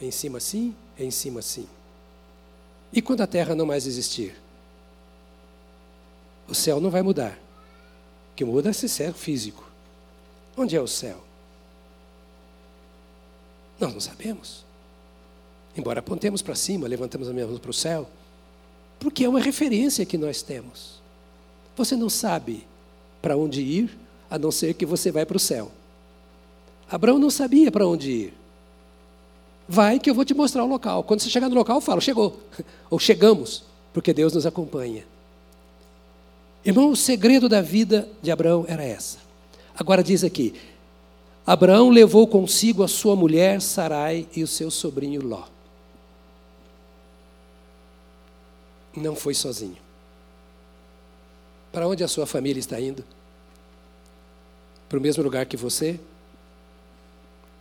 [0.00, 1.68] É em cima sim, é em cima sim.
[2.92, 4.34] E quando a terra não mais existir?
[6.48, 7.38] O céu não vai mudar.
[8.32, 9.68] O que muda é esse céu físico.
[10.56, 11.22] Onde é o céu?
[13.82, 14.64] Nós não sabemos.
[15.76, 18.08] Embora apontemos para cima, levantemos as mãos para o céu,
[19.00, 21.00] porque é uma referência que nós temos.
[21.76, 22.64] Você não sabe
[23.20, 23.98] para onde ir,
[24.30, 25.72] a não ser que você vai para o céu.
[26.88, 28.34] Abraão não sabia para onde ir.
[29.68, 31.02] Vai que eu vou te mostrar o local.
[31.02, 32.40] Quando você chegar no local, eu falo, chegou.
[32.88, 35.04] Ou chegamos, porque Deus nos acompanha.
[36.64, 39.18] Irmão, o segredo da vida de Abraão era essa.
[39.74, 40.54] Agora diz aqui:
[41.46, 45.44] Abraão levou consigo a sua mulher Sarai e o seu sobrinho Ló.
[48.96, 49.78] Não foi sozinho.
[51.72, 53.04] Para onde a sua família está indo?
[54.88, 55.98] Para o mesmo lugar que você?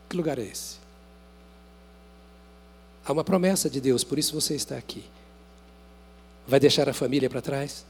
[0.10, 0.76] Que lugar é esse?
[3.04, 5.04] Há uma promessa de Deus, por isso você está aqui.
[6.48, 7.84] Vai deixar a família para trás?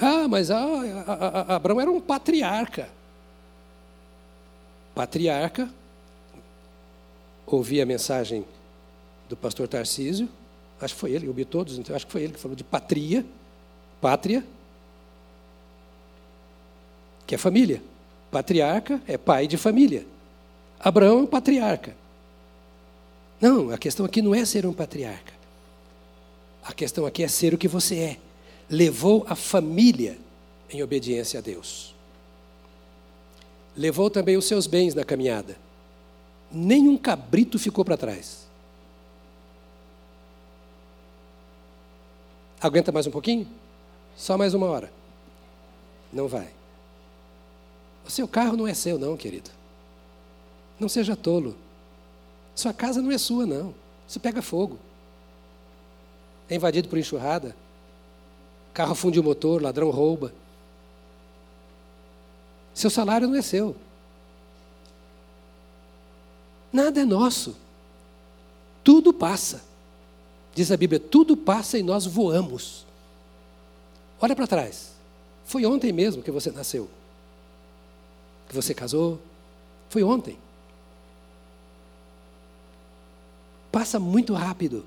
[0.00, 2.99] Ah, mas ah, Abraão era um patriarca
[5.00, 5.66] patriarca,
[7.46, 8.44] ouvi a mensagem
[9.30, 10.28] do pastor Tarcísio,
[10.78, 12.62] acho que foi ele, eu vi todos, então acho que foi ele que falou de
[12.62, 13.24] patria,
[13.98, 14.44] pátria,
[17.26, 17.82] que é família.
[18.30, 20.06] Patriarca é pai de família.
[20.78, 21.96] Abraão é um patriarca.
[23.40, 25.32] Não, a questão aqui não é ser um patriarca.
[26.62, 28.16] A questão aqui é ser o que você é.
[28.68, 30.18] Levou a família
[30.68, 31.94] em obediência a Deus.
[33.80, 35.56] Levou também os seus bens na caminhada.
[36.52, 38.46] Nenhum cabrito ficou para trás.
[42.60, 43.48] Aguenta mais um pouquinho?
[44.14, 44.92] Só mais uma hora.
[46.12, 46.50] Não vai.
[48.06, 49.48] O seu carro não é seu, não, querido.
[50.78, 51.56] Não seja tolo.
[52.54, 53.74] Sua casa não é sua, não.
[54.06, 54.78] Você pega fogo.
[56.50, 57.56] É invadido por enxurrada.
[58.74, 60.34] Carro funde o motor, ladrão rouba.
[62.80, 63.76] Seu salário não é seu.
[66.72, 67.54] Nada é nosso.
[68.82, 69.62] Tudo passa.
[70.54, 72.86] Diz a Bíblia: tudo passa e nós voamos.
[74.18, 74.92] Olha para trás.
[75.44, 76.88] Foi ontem mesmo que você nasceu.
[78.48, 79.20] Que você casou.
[79.90, 80.38] Foi ontem.
[83.70, 84.86] Passa muito rápido.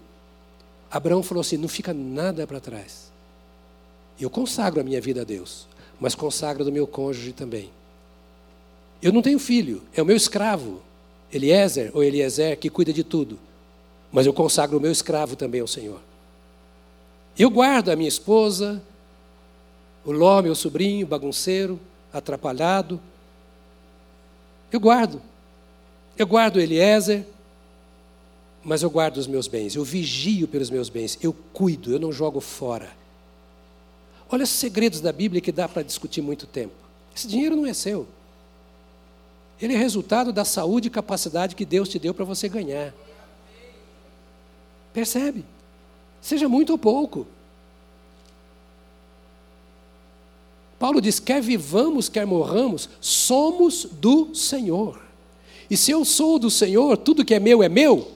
[0.89, 3.11] Abraão falou assim: não fica nada para trás.
[4.19, 5.67] Eu consagro a minha vida a Deus,
[5.99, 7.71] mas consagro do meu cônjuge também.
[9.04, 10.82] Eu não tenho filho, é o meu escravo,
[11.30, 13.38] Eliezer ou Eliezer, que cuida de tudo.
[14.10, 15.99] Mas eu consagro o meu escravo também ao Senhor.
[17.38, 18.82] Eu guardo a minha esposa,
[20.06, 21.78] o Ló, meu sobrinho, bagunceiro,
[22.14, 22.97] atrapalhado.
[24.72, 25.22] Eu guardo.
[26.18, 27.26] Eu guardo Eliezer,
[28.64, 32.14] mas eu guardo os meus bens, eu vigio pelos meus bens, eu cuido, eu não
[32.14, 32.89] jogo fora.
[34.30, 36.74] Olha os segredos da Bíblia que dá para discutir muito tempo.
[37.14, 38.08] Esse dinheiro não é seu.
[39.62, 42.93] Ele é resultado da saúde e capacidade que Deus te deu para você ganhar.
[44.93, 45.45] Percebe?
[46.22, 47.26] Seja muito ou pouco.
[50.78, 55.01] Paulo diz: quer vivamos, quer morramos, somos do Senhor.
[55.70, 58.12] E se eu sou do Senhor, tudo que é meu é meu.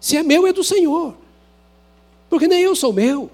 [0.00, 1.16] Se é meu, é do Senhor.
[2.30, 3.30] Porque nem eu sou meu.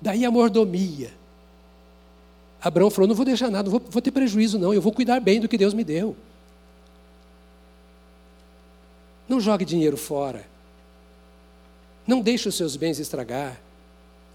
[0.00, 1.12] Daí a mordomia.
[2.62, 4.72] Abraão falou: não vou deixar nada, não vou, vou ter prejuízo, não.
[4.72, 6.16] Eu vou cuidar bem do que Deus me deu.
[9.28, 10.44] Não jogue dinheiro fora.
[12.06, 13.60] Não deixe os seus bens estragar.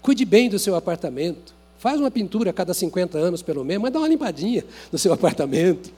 [0.02, 1.54] Cuide bem do seu apartamento.
[1.78, 5.12] Faz uma pintura a cada 50 anos, pelo menos, mas dá uma limpadinha no seu
[5.14, 5.90] apartamento.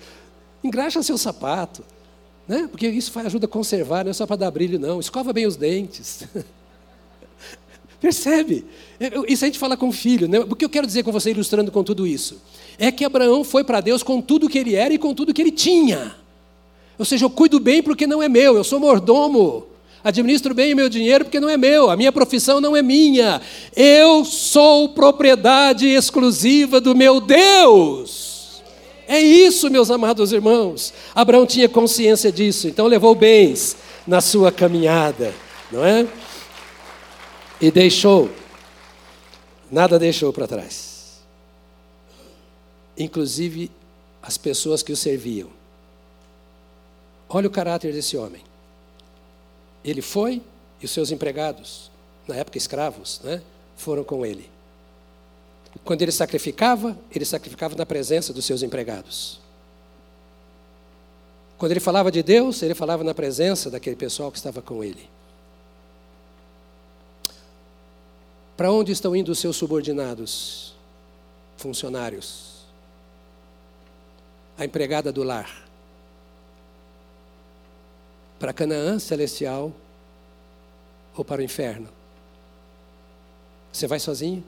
[0.63, 1.83] Engraxa seu sapato.
[2.47, 2.69] Né?
[2.71, 5.01] Porque isso ajuda a conservar, não é só para dar brilho, não.
[5.01, 6.25] Escova bem os dentes.
[8.01, 8.65] Percebe?
[9.29, 10.27] Isso a gente fala com o filho.
[10.27, 10.41] Né?
[10.41, 12.41] O que eu quero dizer com você, ilustrando com tudo isso?
[12.79, 15.43] É que Abraão foi para Deus com tudo que ele era e com tudo que
[15.43, 16.15] ele tinha.
[16.99, 19.67] Ou seja, eu cuido bem porque não é meu, eu sou mordomo.
[20.03, 23.41] Administro bem o meu dinheiro porque não é meu, a minha profissão não é minha.
[23.77, 28.63] Eu sou propriedade exclusiva do meu Deus.
[29.07, 30.95] É isso, meus amados irmãos.
[31.15, 33.77] Abraão tinha consciência disso, então levou bens
[34.07, 35.35] na sua caminhada,
[35.71, 36.07] não é?
[37.61, 38.31] E deixou,
[39.71, 41.21] nada deixou para trás.
[42.97, 43.71] Inclusive
[44.23, 45.51] as pessoas que o serviam.
[47.29, 48.43] Olha o caráter desse homem.
[49.85, 50.43] Ele foi
[50.81, 51.91] e os seus empregados,
[52.27, 53.43] na época escravos, né,
[53.77, 54.49] foram com ele.
[55.85, 59.39] Quando ele sacrificava, ele sacrificava na presença dos seus empregados.
[61.59, 65.09] Quando ele falava de Deus, ele falava na presença daquele pessoal que estava com ele.
[68.61, 70.75] Para onde estão indo os seus subordinados,
[71.57, 72.67] funcionários?
[74.59, 75.67] A empregada do lar.
[78.39, 79.73] Para Canaã celestial
[81.17, 81.89] ou para o inferno?
[83.73, 84.45] Você vai sozinho?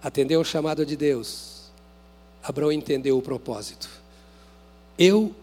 [0.00, 1.72] atendeu o chamado de Deus,
[2.40, 3.90] Abraão entendeu o propósito.
[4.96, 5.34] Eu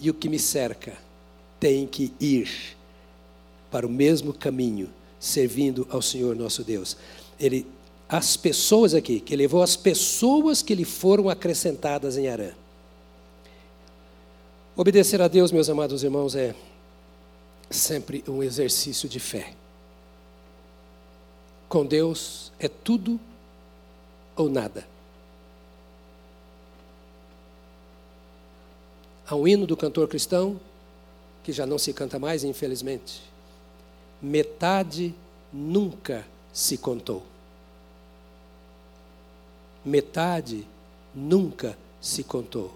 [0.00, 0.96] e o que me cerca
[1.60, 2.74] têm que ir
[3.70, 4.88] para o mesmo caminho,
[5.24, 6.98] servindo ao Senhor nosso Deus.
[7.40, 7.66] Ele,
[8.06, 12.50] as pessoas aqui, que levou as pessoas que lhe foram acrescentadas em Arã.
[14.76, 16.54] Obedecer a Deus, meus amados irmãos, é
[17.70, 19.54] sempre um exercício de fé.
[21.70, 23.18] Com Deus é tudo
[24.36, 24.86] ou nada.
[29.26, 30.60] Há um hino do cantor cristão,
[31.42, 33.33] que já não se canta mais, infelizmente.
[34.24, 35.14] Metade
[35.52, 37.22] nunca se contou.
[39.84, 40.66] Metade
[41.14, 42.74] nunca se contou.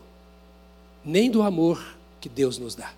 [1.02, 2.92] Nem do amor que Deus nos dá.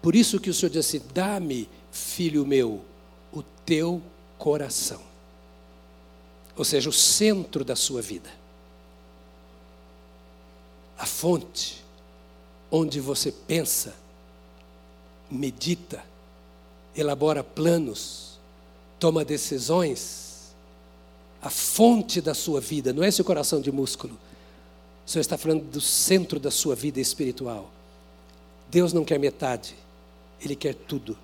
[0.00, 2.80] Por isso que o Senhor disse: Dá-me, filho meu,
[3.32, 4.00] o teu
[4.38, 5.02] coração.
[6.56, 8.30] Ou seja, o centro da sua vida.
[10.96, 11.82] A fonte
[12.70, 13.92] onde você pensa,
[15.30, 16.04] medita,
[16.96, 18.38] elabora planos,
[18.98, 20.52] toma decisões.
[21.42, 24.14] A fonte da sua vida, não é seu coração de músculo.
[25.06, 27.70] O Senhor está falando do centro da sua vida espiritual.
[28.70, 29.74] Deus não quer metade,
[30.40, 31.16] Ele quer tudo.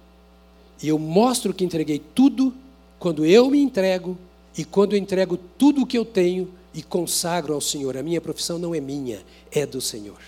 [0.82, 2.52] E eu mostro que entreguei tudo
[2.98, 4.16] quando eu me entrego
[4.56, 7.96] e quando eu entrego tudo o que eu tenho e consagro ao Senhor.
[7.96, 10.18] A minha profissão não é minha, é do Senhor.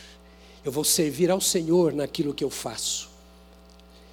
[0.65, 3.08] Eu vou servir ao Senhor naquilo que eu faço.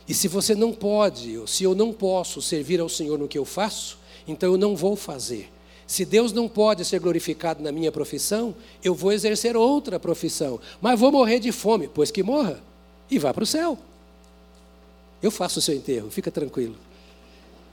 [0.08, 3.38] E se você não pode, ou se eu não posso servir ao Senhor no que
[3.38, 3.98] eu faço,
[4.28, 5.50] então eu não vou fazer.
[5.88, 10.60] Se Deus não pode ser glorificado na minha profissão, eu vou exercer outra profissão.
[10.82, 12.60] Mas vou morrer de fome, pois que morra
[13.10, 13.78] e vá para o céu.
[15.22, 16.76] Eu faço o seu enterro, fica tranquilo.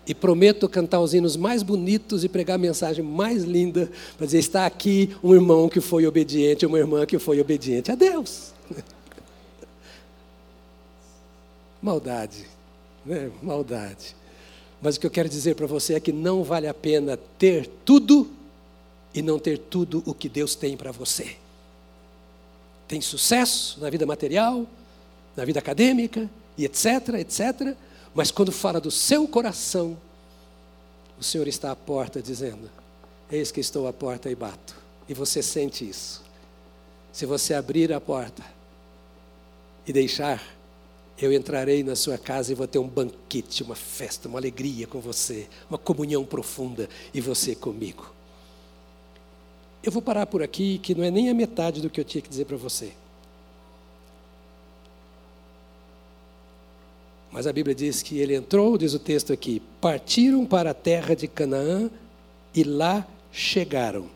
[0.06, 4.38] E prometo cantar os hinos mais bonitos e pregar a mensagem mais linda para dizer:
[4.38, 8.51] está aqui um irmão que foi obediente, uma irmã que foi obediente a Deus.
[11.82, 12.46] Maldade,
[13.04, 13.30] né?
[13.42, 14.14] Maldade.
[14.80, 17.68] Mas o que eu quero dizer para você é que não vale a pena ter
[17.84, 18.30] tudo
[19.12, 21.36] e não ter tudo o que Deus tem para você.
[22.88, 24.66] Tem sucesso na vida material,
[25.36, 27.76] na vida acadêmica, e etc, etc.
[28.14, 29.96] Mas quando fala do seu coração,
[31.18, 32.70] o Senhor está à porta dizendo:
[33.30, 34.76] Eis que estou à porta e bato.
[35.08, 36.22] E você sente isso.
[37.12, 38.42] Se você abrir a porta
[39.86, 40.42] e deixar,
[41.20, 45.00] eu entrarei na sua casa e vou ter um banquete, uma festa, uma alegria com
[45.00, 48.12] você, uma comunhão profunda e você comigo.
[49.82, 52.22] Eu vou parar por aqui, que não é nem a metade do que eu tinha
[52.22, 52.92] que dizer para você.
[57.32, 61.16] Mas a Bíblia diz que ele entrou, diz o texto aqui, partiram para a terra
[61.16, 61.90] de Canaã
[62.54, 64.06] e lá chegaram.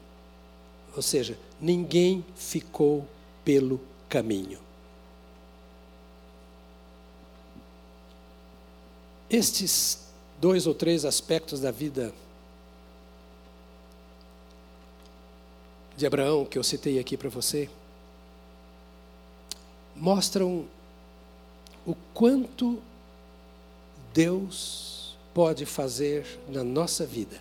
[0.95, 3.07] Ou seja, ninguém ficou
[3.45, 4.66] pelo caminho.
[9.29, 10.07] Estes
[10.41, 12.13] dois ou três aspectos da vida
[15.97, 17.69] de Abraão que eu citei aqui para você
[19.95, 20.67] mostram
[21.87, 22.81] o quanto
[24.13, 27.41] Deus pode fazer na nossa vida.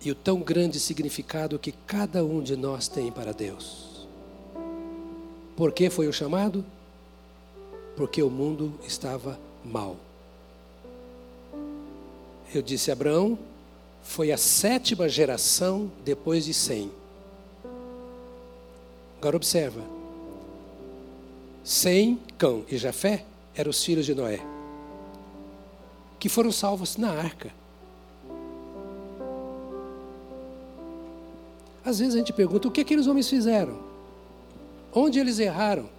[0.00, 4.06] E o tão grande significado que cada um de nós tem para Deus.
[5.56, 6.64] Por que foi o chamado?
[7.96, 9.96] Porque o mundo estava mal.
[12.54, 13.38] Eu disse: Abraão
[14.02, 16.90] foi a sétima geração depois de Sem.
[19.18, 19.82] Agora observa.
[21.64, 23.24] Sem, Cão e Jafé
[23.54, 24.40] eram os filhos de Noé,
[26.20, 27.52] que foram salvos na arca.
[31.84, 33.78] Às vezes a gente pergunta: o que aqueles homens fizeram?
[34.92, 35.95] Onde eles erraram?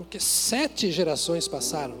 [0.00, 1.94] Porque sete gerações passaram.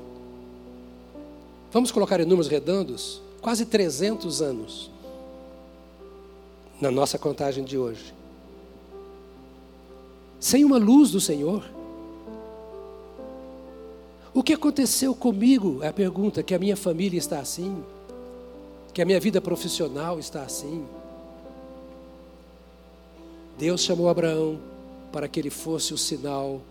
[1.70, 3.20] Vamos colocar em números redondos?
[3.42, 4.90] Quase 300 anos.
[6.80, 8.14] Na nossa contagem de hoje.
[10.40, 11.62] Sem uma luz do Senhor.
[14.32, 15.82] O que aconteceu comigo?
[15.82, 17.84] É a pergunta: que a minha família está assim?
[18.94, 20.86] Que a minha vida profissional está assim?
[23.58, 24.58] Deus chamou Abraão
[25.12, 26.62] para que ele fosse o sinal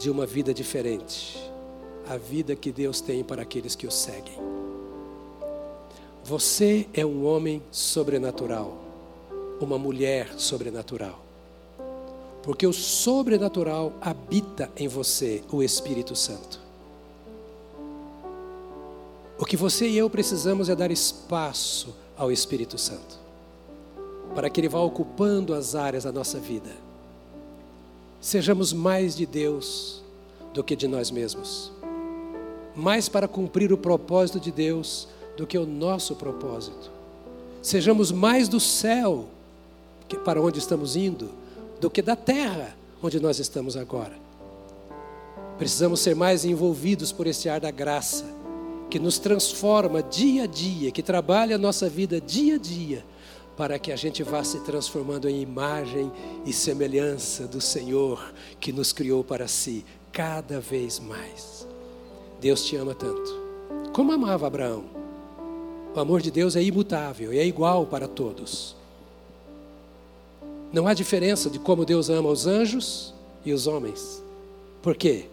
[0.00, 1.38] de uma vida diferente,
[2.08, 4.32] a vida que Deus tem para aqueles que o seguem.
[6.24, 8.78] Você é um homem sobrenatural,
[9.60, 11.20] uma mulher sobrenatural,
[12.42, 16.58] porque o sobrenatural habita em você, o Espírito Santo.
[19.38, 23.18] O que você e eu precisamos é dar espaço ao Espírito Santo,
[24.34, 26.89] para que Ele vá ocupando as áreas da nossa vida.
[28.20, 30.02] Sejamos mais de Deus
[30.52, 31.72] do que de nós mesmos,
[32.76, 36.90] mais para cumprir o propósito de Deus do que o nosso propósito.
[37.62, 39.26] Sejamos mais do céu,
[40.08, 41.30] que para onde estamos indo,
[41.80, 44.18] do que da terra, onde nós estamos agora.
[45.56, 48.24] Precisamos ser mais envolvidos por esse ar da graça
[48.90, 53.04] que nos transforma dia a dia, que trabalha a nossa vida dia a dia,
[53.60, 56.10] para que a gente vá se transformando em imagem
[56.46, 61.68] e semelhança do Senhor que nos criou para si, cada vez mais.
[62.40, 63.38] Deus te ama tanto.
[63.92, 64.84] Como amava Abraão?
[65.94, 68.74] O amor de Deus é imutável e é igual para todos.
[70.72, 73.12] Não há diferença de como Deus ama os anjos
[73.44, 74.22] e os homens.
[74.80, 75.26] Por quê?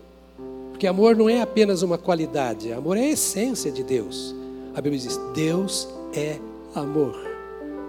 [0.72, 4.36] Porque amor não é apenas uma qualidade, amor é a essência de Deus.
[4.76, 6.38] A Bíblia diz: Deus é
[6.76, 7.27] amor.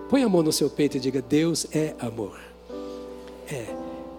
[0.09, 2.39] Põe a mão no seu peito e diga: Deus é amor.
[3.51, 3.67] É,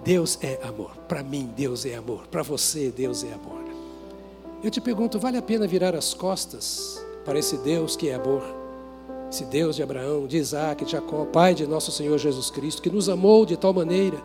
[0.04, 0.92] Deus é amor.
[1.08, 2.28] Para mim, Deus é amor.
[2.28, 3.64] Para você, Deus é amor.
[4.64, 8.44] Eu te pergunto: vale a pena virar as costas para esse Deus que é amor?
[9.32, 12.90] Esse Deus de Abraão, de Isaac, de Jacó, Pai de nosso Senhor Jesus Cristo, que
[12.90, 14.22] nos amou de tal maneira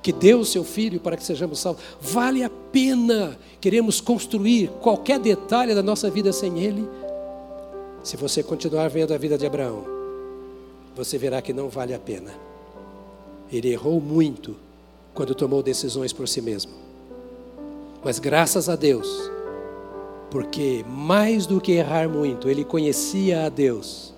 [0.00, 1.82] que deu o seu filho para que sejamos salvos.
[1.98, 6.86] Vale a pena queremos construir qualquer detalhe da nossa vida sem Ele?
[8.02, 9.93] Se você continuar vendo a vida de Abraão,
[10.94, 12.30] você verá que não vale a pena.
[13.52, 14.56] Ele errou muito
[15.12, 16.72] quando tomou decisões por si mesmo.
[18.04, 19.30] Mas graças a Deus,
[20.30, 24.12] porque mais do que errar muito, ele conhecia a Deus,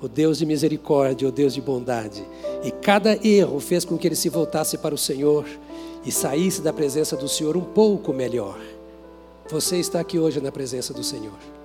[0.00, 2.24] o Deus de misericórdia, o Deus de bondade.
[2.62, 5.46] E cada erro fez com que ele se voltasse para o Senhor
[6.04, 8.58] e saísse da presença do Senhor um pouco melhor.
[9.50, 11.61] Você está aqui hoje na presença do Senhor.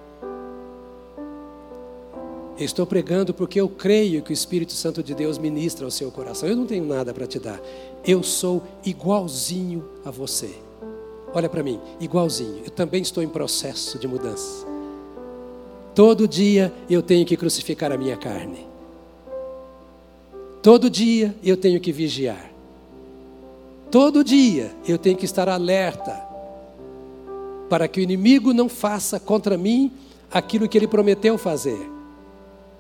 [2.57, 6.09] Eu estou pregando porque eu creio que o Espírito Santo de Deus ministra ao seu
[6.09, 6.49] coração.
[6.49, 7.61] Eu não tenho nada para te dar.
[8.03, 10.49] Eu sou igualzinho a você.
[11.35, 12.63] Olha para mim, igualzinho.
[12.65, 14.65] Eu também estou em processo de mudança.
[15.93, 18.65] Todo dia eu tenho que crucificar a minha carne.
[20.63, 22.51] Todo dia eu tenho que vigiar.
[23.91, 26.25] Todo dia eu tenho que estar alerta
[27.69, 29.91] para que o inimigo não faça contra mim
[30.31, 31.96] aquilo que ele prometeu fazer.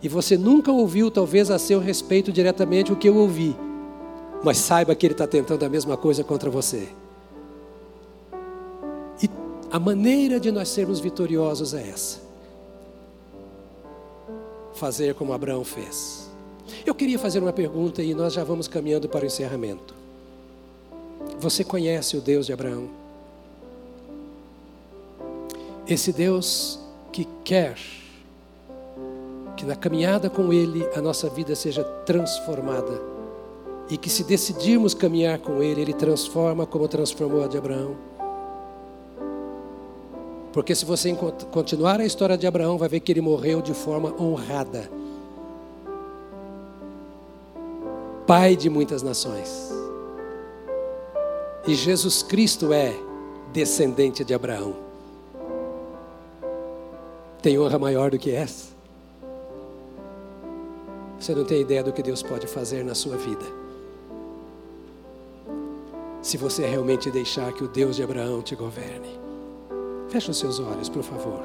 [0.01, 3.55] E você nunca ouviu, talvez, a seu respeito diretamente o que eu ouvi.
[4.43, 6.89] Mas saiba que ele está tentando a mesma coisa contra você.
[9.21, 9.29] E
[9.71, 12.19] a maneira de nós sermos vitoriosos é essa:
[14.75, 16.29] fazer como Abraão fez.
[16.85, 19.95] Eu queria fazer uma pergunta e nós já vamos caminhando para o encerramento.
[21.39, 22.89] Você conhece o Deus de Abraão?
[25.87, 26.79] Esse Deus
[27.11, 27.77] que quer
[29.57, 33.01] que na caminhada com Ele a nossa vida seja transformada
[33.89, 37.95] e que se decidirmos caminhar com Ele, Ele transforma como transformou a de Abraão.
[40.53, 41.13] Porque se você
[41.51, 44.89] continuar a história de Abraão, vai ver que ele morreu de forma honrada.
[48.25, 49.71] Pai de muitas nações.
[51.67, 52.95] E Jesus Cristo é
[53.53, 54.75] descendente de Abraão.
[57.41, 58.76] Tem honra maior do que essa?
[61.19, 63.45] Você não tem ideia do que Deus pode fazer na sua vida.
[66.21, 69.19] Se você realmente deixar que o Deus de Abraão te governe.
[70.09, 71.41] Feche os seus olhos, por favor.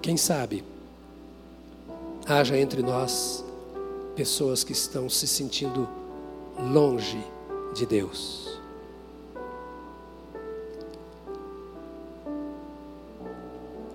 [0.00, 0.64] Quem sabe,
[2.26, 3.44] haja entre nós
[4.14, 5.88] pessoas que estão se sentindo
[6.72, 7.22] longe
[7.74, 8.60] de Deus.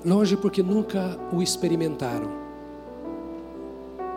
[0.04, 2.45] Longe porque nunca o experimentaram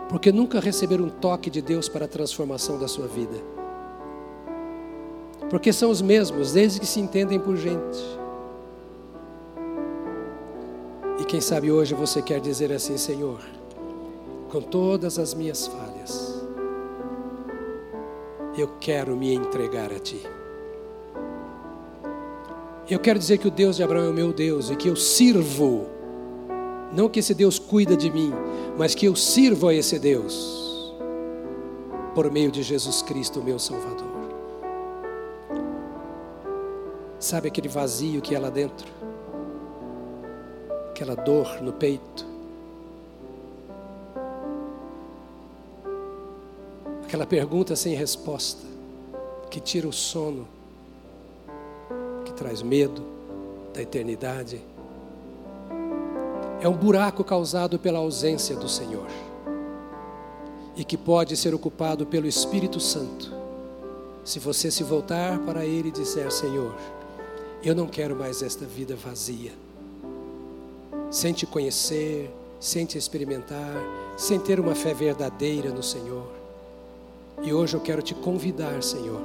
[0.09, 3.37] porque nunca receberam um toque de Deus para a transformação da sua vida.
[5.51, 7.99] Porque são os mesmos desde que se entendem por gente.
[11.19, 13.39] E quem sabe hoje você quer dizer assim, Senhor,
[14.49, 16.43] com todas as minhas falhas,
[18.57, 20.21] eu quero me entregar a Ti.
[22.89, 24.95] Eu quero dizer que o Deus de Abraão é o meu Deus e que eu
[24.95, 25.87] sirvo,
[26.91, 28.31] não que esse Deus cuida de mim,
[28.77, 30.93] mas que eu sirvo a esse Deus
[32.15, 34.07] por meio de Jesus Cristo, meu Salvador.
[37.19, 38.87] Sabe aquele vazio que é lá dentro?
[40.89, 42.25] Aquela dor no peito?
[47.03, 48.65] Aquela pergunta sem resposta
[49.49, 50.47] que tira o sono,
[52.23, 53.03] que traz medo
[53.73, 54.61] da eternidade
[56.61, 59.07] é um buraco causado pela ausência do Senhor
[60.75, 63.33] e que pode ser ocupado pelo Espírito Santo.
[64.23, 66.75] Se você se voltar para Ele e disser: Senhor,
[67.63, 69.51] eu não quero mais esta vida vazia,
[71.09, 72.29] sem te conhecer,
[72.59, 73.75] sem te experimentar,
[74.17, 76.27] sem ter uma fé verdadeira no Senhor.
[77.41, 79.21] E hoje eu quero te convidar, Senhor,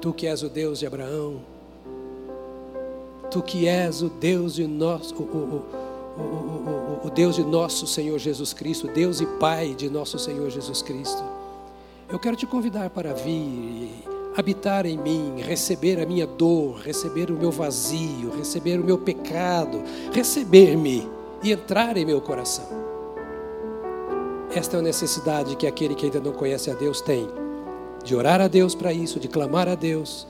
[0.00, 1.40] tu que és o Deus de Abraão,
[3.30, 5.12] tu que és o Deus de nosso.
[5.14, 5.85] O, o,
[6.18, 10.82] o, o, Deus de nosso Senhor Jesus Cristo, Deus e Pai de nosso Senhor Jesus
[10.82, 11.22] Cristo.
[12.08, 13.90] Eu quero te convidar para vir,
[14.36, 19.82] habitar em mim, receber a minha dor, receber o meu vazio, receber o meu pecado,
[20.12, 21.08] receber-me
[21.42, 22.66] e entrar em meu coração.
[24.54, 27.28] Esta é a necessidade que aquele que ainda não conhece a Deus tem
[28.04, 30.28] de orar a Deus para isso, de clamar a Deus.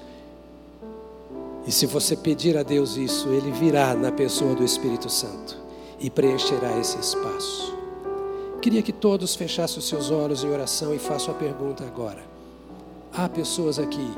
[1.66, 5.65] E se você pedir a Deus isso, Ele virá na pessoa do Espírito Santo
[5.98, 7.74] e preencherá esse espaço.
[8.60, 12.22] Queria que todos fechassem os seus olhos em oração e façam a pergunta agora.
[13.12, 14.10] Há pessoas aqui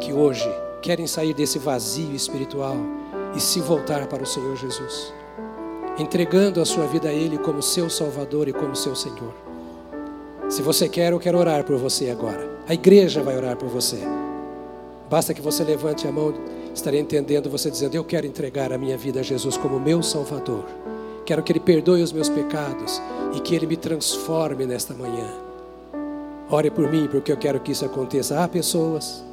[0.00, 0.48] que hoje
[0.80, 2.76] querem sair desse vazio espiritual
[3.34, 5.12] e se voltar para o Senhor Jesus,
[5.98, 9.34] entregando a sua vida a Ele como seu Salvador e como seu Senhor.
[10.48, 12.48] Se você quer, eu quero orar por você agora.
[12.68, 13.98] A igreja vai orar por você.
[15.10, 16.34] Basta que você levante a mão,
[16.74, 20.64] estarei entendendo você dizendo: Eu quero entregar a minha vida a Jesus como meu Salvador.
[21.24, 23.00] Quero que Ele perdoe os meus pecados
[23.34, 25.26] e que Ele me transforme nesta manhã.
[26.50, 28.42] Ore por mim, porque eu quero que isso aconteça.
[28.42, 29.24] Há pessoas,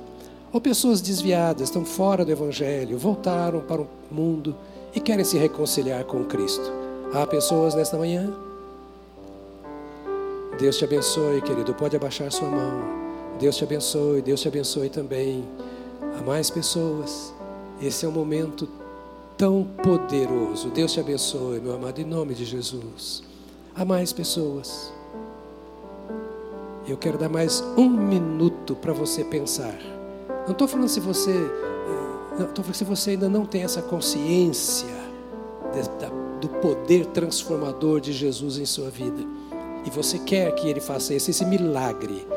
[0.53, 4.55] ou pessoas desviadas, estão fora do Evangelho, voltaram para o mundo
[4.95, 6.71] e querem se reconciliar com Cristo.
[7.13, 8.33] Há pessoas nesta manhã?
[10.57, 11.73] Deus te abençoe, querido.
[11.73, 12.81] Pode abaixar sua mão.
[13.39, 15.43] Deus te abençoe, Deus te abençoe também.
[16.17, 17.33] Há mais pessoas.
[17.81, 18.69] Esse é um momento
[19.41, 20.69] tão poderoso.
[20.69, 23.23] Deus te abençoe, meu amado, em nome de Jesus.
[23.75, 24.93] Há mais pessoas.
[26.87, 29.75] Eu quero dar mais um minuto para você pensar.
[30.45, 34.87] Não estou falando se você, eh, estou falando se você ainda não tem essa consciência
[36.39, 39.23] do poder transformador de Jesus em sua vida.
[39.87, 42.27] E você quer que Ele faça esse, esse milagre.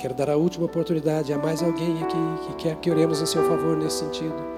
[0.00, 3.46] Quero dar a última oportunidade a mais alguém aqui que quer que oremos em seu
[3.46, 4.52] favor nesse sentido.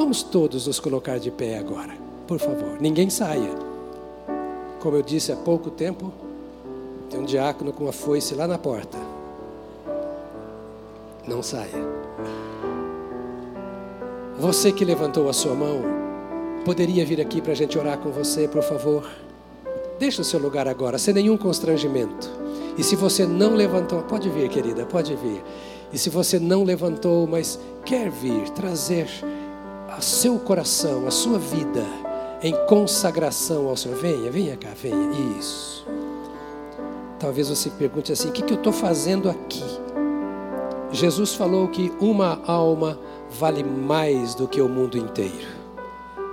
[0.00, 1.92] Vamos todos nos colocar de pé agora,
[2.26, 2.80] por favor.
[2.80, 3.50] Ninguém saia.
[4.80, 6.10] Como eu disse há pouco tempo,
[7.10, 8.96] tem um diácono com uma foice lá na porta.
[11.28, 11.86] Não saia.
[14.38, 15.82] Você que levantou a sua mão,
[16.64, 19.06] poderia vir aqui para a gente orar com você, por favor?
[19.98, 22.30] Deixa o seu lugar agora, sem nenhum constrangimento.
[22.78, 25.44] E se você não levantou, pode vir, querida, pode vir.
[25.92, 29.06] E se você não levantou, mas quer vir, trazer
[30.00, 31.84] seu coração, a sua vida
[32.42, 35.10] em consagração ao Senhor, venha, venha cá, venha.
[35.38, 35.86] Isso.
[37.18, 39.64] Talvez você pergunte assim: o que, que eu estou fazendo aqui?
[40.90, 42.98] Jesus falou que uma alma
[43.30, 45.60] vale mais do que o mundo inteiro.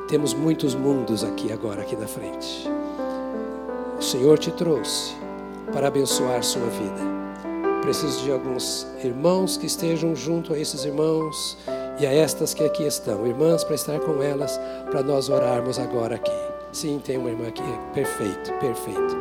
[0.07, 2.67] Temos muitos mundos aqui agora, aqui na frente.
[3.99, 5.13] O Senhor te trouxe
[5.73, 7.17] para abençoar sua vida.
[7.81, 11.57] Preciso de alguns irmãos que estejam junto a esses irmãos
[11.99, 14.59] e a estas que aqui estão, irmãs, para estar com elas,
[14.91, 16.31] para nós orarmos agora aqui.
[16.71, 17.63] Sim, tem uma irmã aqui.
[17.93, 19.17] Perfeito, perfeito.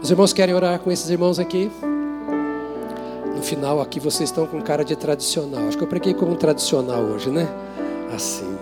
[0.00, 1.70] Os irmãos querem orar com esses irmãos aqui?
[3.34, 5.66] No final, aqui vocês estão com cara de tradicional.
[5.66, 7.48] Acho que eu preguei como tradicional hoje, né?
[8.14, 8.56] Assim.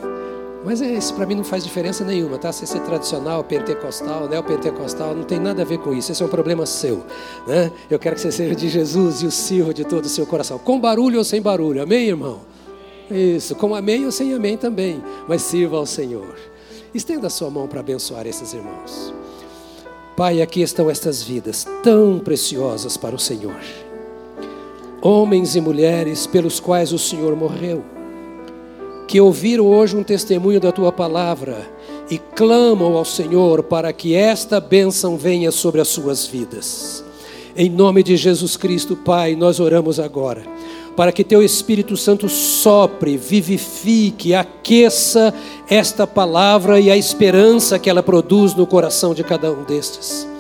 [0.64, 2.50] Mas é, isso para mim não faz diferença nenhuma, tá?
[2.50, 6.10] Se ser tradicional, pentecostal, neopentecostal, não tem nada a ver com isso.
[6.10, 7.04] Esse é um problema seu,
[7.46, 7.70] né?
[7.90, 10.58] Eu quero que você seja de Jesus e o sirva de todo o seu coração,
[10.58, 11.82] com barulho ou sem barulho.
[11.82, 12.53] Amém, irmão?
[13.10, 16.36] Isso, com amém ou sem amém também, mas sirva ao Senhor.
[16.94, 19.12] Estenda a sua mão para abençoar esses irmãos.
[20.16, 23.60] Pai, aqui estão estas vidas tão preciosas para o Senhor.
[25.02, 27.84] Homens e mulheres pelos quais o Senhor morreu
[29.06, 31.70] que ouviram hoje um testemunho da tua palavra
[32.10, 37.04] e clamam ao Senhor para que esta bênção venha sobre as suas vidas.
[37.56, 40.42] Em nome de Jesus Cristo, Pai, nós oramos agora
[40.96, 45.34] para que teu Espírito Santo sopre, vivifique, aqueça
[45.68, 50.33] esta palavra e a esperança que ela produz no coração de cada um destes.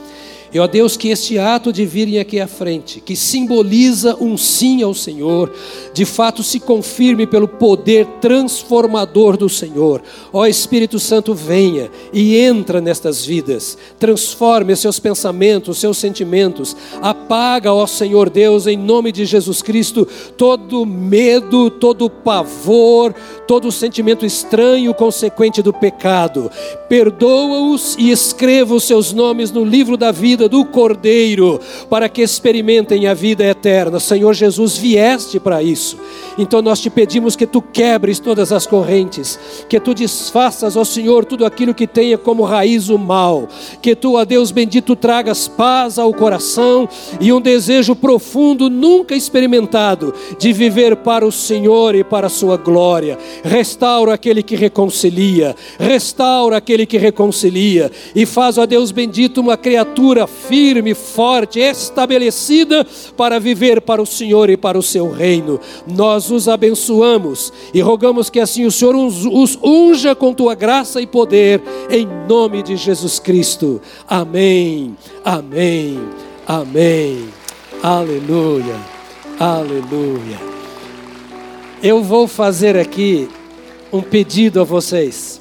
[0.54, 4.84] E ó Deus, que este ato de virem aqui à frente, que simboliza um sim
[4.84, 5.52] ao Senhor,
[5.92, 10.00] de fato se confirme pelo poder transformador do Senhor.
[10.32, 17.84] Ó Espírito Santo, venha e entra nestas vidas, transforme seus pensamentos, seus sentimentos, apaga, ó
[17.84, 23.12] Senhor Deus, em nome de Jesus Cristo, todo medo, todo pavor,
[23.48, 26.48] todo sentimento estranho consequente do pecado.
[26.88, 32.22] Perdoa-os e escreva os seus nomes no livro da vida vida do Cordeiro, para que
[32.22, 33.98] experimentem a vida eterna.
[33.98, 35.98] Senhor Jesus, vieste para isso.
[36.38, 41.24] Então nós te pedimos que tu quebres todas as correntes, que tu desfaças, ó Senhor,
[41.24, 43.48] tudo aquilo que tenha como raiz o mal,
[43.80, 46.88] que tu, ó Deus bendito, tragas paz ao coração
[47.20, 52.56] e um desejo profundo, nunca experimentado, de viver para o Senhor e para a sua
[52.56, 53.18] glória.
[53.42, 60.26] Restaura aquele que reconcilia, restaura aquele que reconcilia e faz, ó Deus bendito, uma criatura
[60.26, 65.60] firme, forte, estabelecida para viver para o Senhor e para o seu reino.
[65.86, 71.06] Nós os abençoamos e rogamos que assim o Senhor os unja com tua graça e
[71.06, 73.80] poder, em nome de Jesus Cristo.
[74.08, 76.00] Amém, amém,
[76.46, 77.28] amém.
[77.82, 78.76] Aleluia.
[79.38, 80.38] Aleluia.
[81.82, 83.28] Eu vou fazer aqui
[83.92, 85.40] um pedido a vocês.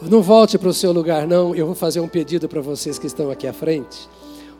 [0.00, 1.54] Não volte para o seu lugar, não.
[1.54, 4.08] Eu vou fazer um pedido para vocês que estão aqui à frente,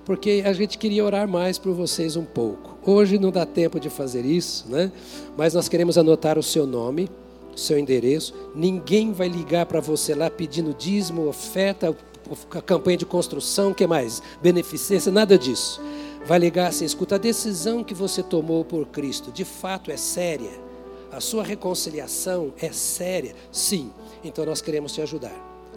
[0.04, 2.76] porque a gente queria orar mais por vocês um pouco.
[2.84, 4.92] Hoje não dá tempo de fazer isso, né?
[5.36, 7.10] Mas nós queremos anotar o seu nome,
[7.54, 8.34] o seu endereço.
[8.54, 11.96] Ninguém vai ligar para você lá pedindo dízimo, oferta,
[12.66, 14.22] campanha de construção, que mais?
[14.42, 15.80] Beneficência, nada disso.
[16.26, 20.64] Vai ligar assim: escuta, a decisão que você tomou por Cristo de fato é séria.
[21.10, 23.34] A sua reconciliação é séria.
[23.52, 23.92] Sim,
[24.24, 25.34] então nós queremos te ajudar.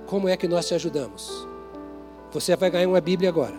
[0.07, 1.47] Como é que nós te ajudamos?
[2.32, 3.53] Você vai ganhar uma Bíblia agora,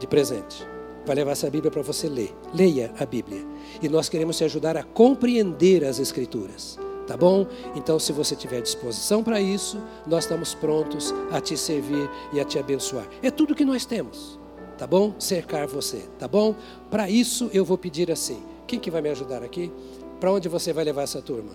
[0.00, 0.66] de presente
[1.04, 2.34] vai levar essa Bíblia para você ler.
[2.54, 3.44] Leia a Bíblia.
[3.82, 6.78] E nós queremos te ajudar a compreender as Escrituras.
[7.06, 7.46] Tá bom?
[7.74, 12.44] Então, se você tiver disposição para isso, nós estamos prontos a te servir e a
[12.44, 13.08] te abençoar.
[13.22, 14.38] É tudo que nós temos.
[14.78, 15.14] Tá bom?
[15.18, 16.04] Cercar você.
[16.18, 16.54] Tá bom?
[16.88, 19.72] Para isso, eu vou pedir assim: quem que vai me ajudar aqui?
[20.20, 21.52] Para onde você vai levar essa turma?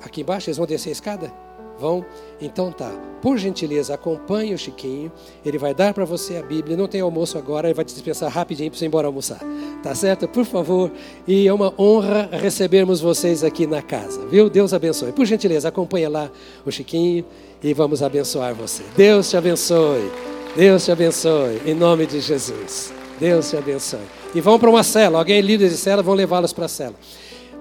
[0.00, 0.48] Aqui embaixo?
[0.48, 1.47] Eles vão descer a escada?
[1.78, 2.04] Vão?
[2.40, 2.90] Então tá.
[3.22, 5.10] Por gentileza, acompanhe o Chiquinho.
[5.44, 6.76] Ele vai dar para você a Bíblia.
[6.76, 9.40] Não tem almoço agora, ele vai te dispensar rapidinho para você ir embora almoçar.
[9.82, 10.26] Tá certo?
[10.28, 10.90] Por favor.
[11.26, 14.48] E é uma honra recebermos vocês aqui na casa, viu?
[14.48, 15.12] Deus abençoe.
[15.12, 16.30] Por gentileza, acompanhe lá
[16.64, 17.24] o Chiquinho
[17.62, 18.82] e vamos abençoar você.
[18.96, 20.10] Deus te abençoe.
[20.56, 21.60] Deus te abençoe.
[21.66, 22.92] Em nome de Jesus.
[23.18, 24.00] Deus te abençoe.
[24.34, 25.18] E vão para uma cela.
[25.18, 26.94] Alguém líder de cela, vão levá-los para a cela.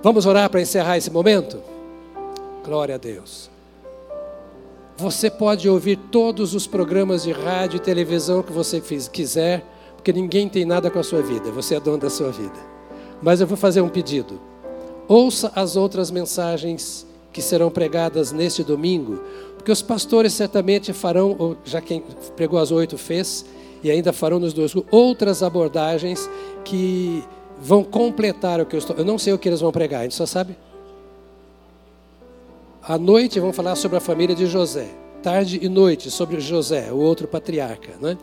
[0.03, 1.59] Vamos orar para encerrar esse momento?
[2.63, 3.49] Glória a Deus.
[4.99, 8.81] Você pode ouvir todos os programas de rádio e televisão que você
[9.11, 9.63] quiser,
[9.95, 12.57] porque ninguém tem nada com a sua vida, você é dono da sua vida.
[13.21, 14.41] Mas eu vou fazer um pedido.
[15.07, 19.21] Ouça as outras mensagens que serão pregadas neste domingo,
[19.55, 22.03] porque os pastores certamente farão, já quem
[22.35, 23.45] pregou as oito fez,
[23.83, 26.27] e ainda farão nos dois outras abordagens
[26.65, 27.23] que
[27.61, 28.95] vão completar o que eu estou.
[28.95, 30.57] Eu não sei o que eles vão pregar, a gente só sabe
[32.87, 34.87] à noite vamos falar sobre a família de José.
[35.21, 37.93] Tarde e noite sobre José, o outro patriarca.
[37.99, 38.17] Né?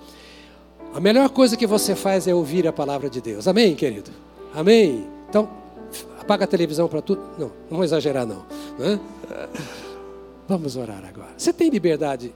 [0.94, 3.46] A melhor coisa que você faz é ouvir a palavra de Deus.
[3.46, 4.10] Amém, querido?
[4.54, 5.06] Amém?
[5.28, 5.48] Então,
[6.18, 7.20] apaga a televisão para tudo.
[7.38, 8.46] Não, não vou exagerar, não.
[8.78, 8.98] Né?
[10.48, 11.32] Vamos orar agora.
[11.36, 12.34] Você tem liberdade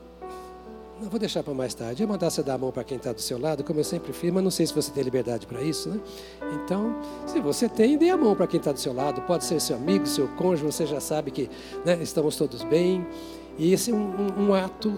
[1.00, 2.02] não vou deixar para mais tarde.
[2.02, 4.12] Eu mandar você dar a mão para quem está do seu lado, como eu sempre
[4.12, 6.00] fiz, mas não sei se você tem liberdade para isso, né?
[6.54, 6.96] Então,
[7.26, 9.22] se você tem, dê a mão para quem está do seu lado.
[9.22, 11.48] Pode ser seu amigo, seu cônjuge, você já sabe que
[11.84, 13.06] né, estamos todos bem.
[13.56, 14.94] E esse é um, um, um ato,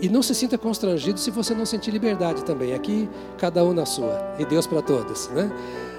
[0.00, 2.72] e não se sinta constrangido se você não sentir liberdade também.
[2.72, 5.50] Aqui, cada um na sua, e Deus para todos, né?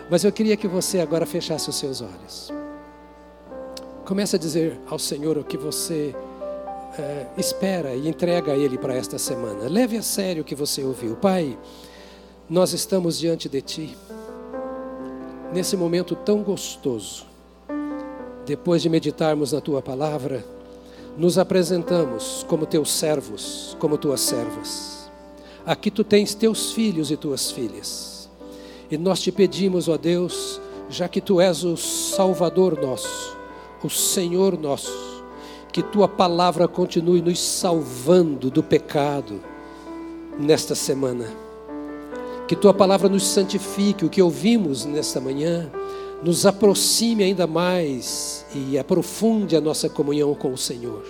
[0.10, 2.50] Mas eu queria que você agora fechasse os seus olhos.
[4.06, 6.16] Comece a dizer ao Senhor o que você
[7.00, 9.70] é, espera e entrega Ele para esta semana.
[9.70, 11.16] Leve a sério o que você ouviu.
[11.16, 11.58] Pai,
[12.50, 13.98] nós estamos diante de Ti,
[15.54, 17.26] nesse momento tão gostoso.
[18.45, 20.43] Depois de meditarmos na Tua palavra,
[21.18, 25.10] nos apresentamos como Teus servos, como Tuas servas.
[25.66, 28.30] Aqui Tu tens Teus filhos e Tuas filhas.
[28.89, 33.38] E nós te pedimos, ó Deus, já que Tu és o Salvador nosso,
[33.84, 35.07] o Senhor nosso,
[35.78, 39.39] que tua palavra continue nos salvando do pecado
[40.39, 41.28] nesta semana.
[42.47, 45.71] Que tua palavra nos santifique, o que ouvimos nesta manhã,
[46.23, 51.06] nos aproxime ainda mais e aprofunde a nossa comunhão com o Senhor.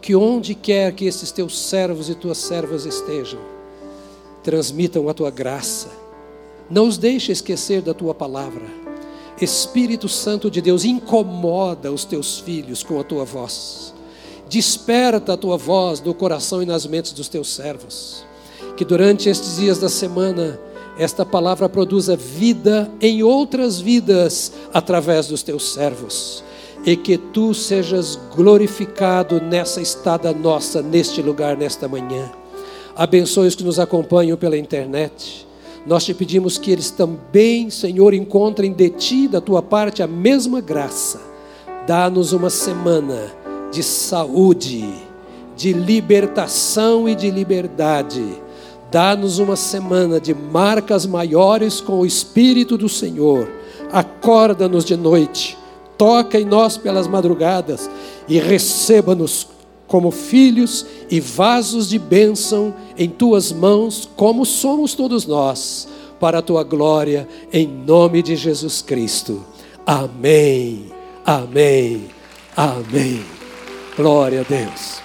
[0.00, 3.40] Que onde quer que esses teus servos e tuas servas estejam,
[4.44, 5.88] transmitam a tua graça.
[6.70, 8.83] Não os deixe esquecer da tua palavra
[9.40, 13.92] Espírito Santo de Deus, incomoda os teus filhos com a tua voz.
[14.48, 18.24] Desperta a tua voz no coração e nas mentes dos teus servos.
[18.76, 20.60] Que durante estes dias da semana,
[20.96, 26.44] esta palavra produza vida em outras vidas através dos teus servos.
[26.86, 32.30] E que tu sejas glorificado nessa estada nossa, neste lugar, nesta manhã.
[32.94, 35.44] Abençoe os que nos acompanham pela internet
[35.86, 40.60] nós te pedimos que eles também, Senhor, encontrem de ti, da tua parte, a mesma
[40.60, 41.20] graça.
[41.86, 43.30] Dá-nos uma semana
[43.70, 44.88] de saúde,
[45.54, 48.24] de libertação e de liberdade.
[48.90, 53.50] Dá-nos uma semana de marcas maiores com o Espírito do Senhor.
[53.92, 55.58] Acorda-nos de noite,
[55.98, 57.90] toca em nós pelas madrugadas
[58.26, 59.53] e receba-nos
[59.86, 65.88] como filhos e vasos de bênção em tuas mãos, como somos todos nós,
[66.18, 69.44] para a tua glória, em nome de Jesus Cristo.
[69.86, 70.86] Amém,
[71.24, 72.06] amém,
[72.56, 73.24] amém.
[73.96, 75.02] Glória a Deus.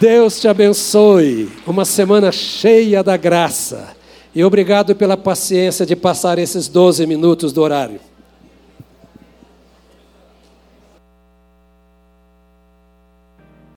[0.00, 1.50] Deus te abençoe.
[1.66, 3.88] Uma semana cheia da graça.
[4.34, 8.00] E obrigado pela paciência de passar esses 12 minutos do horário.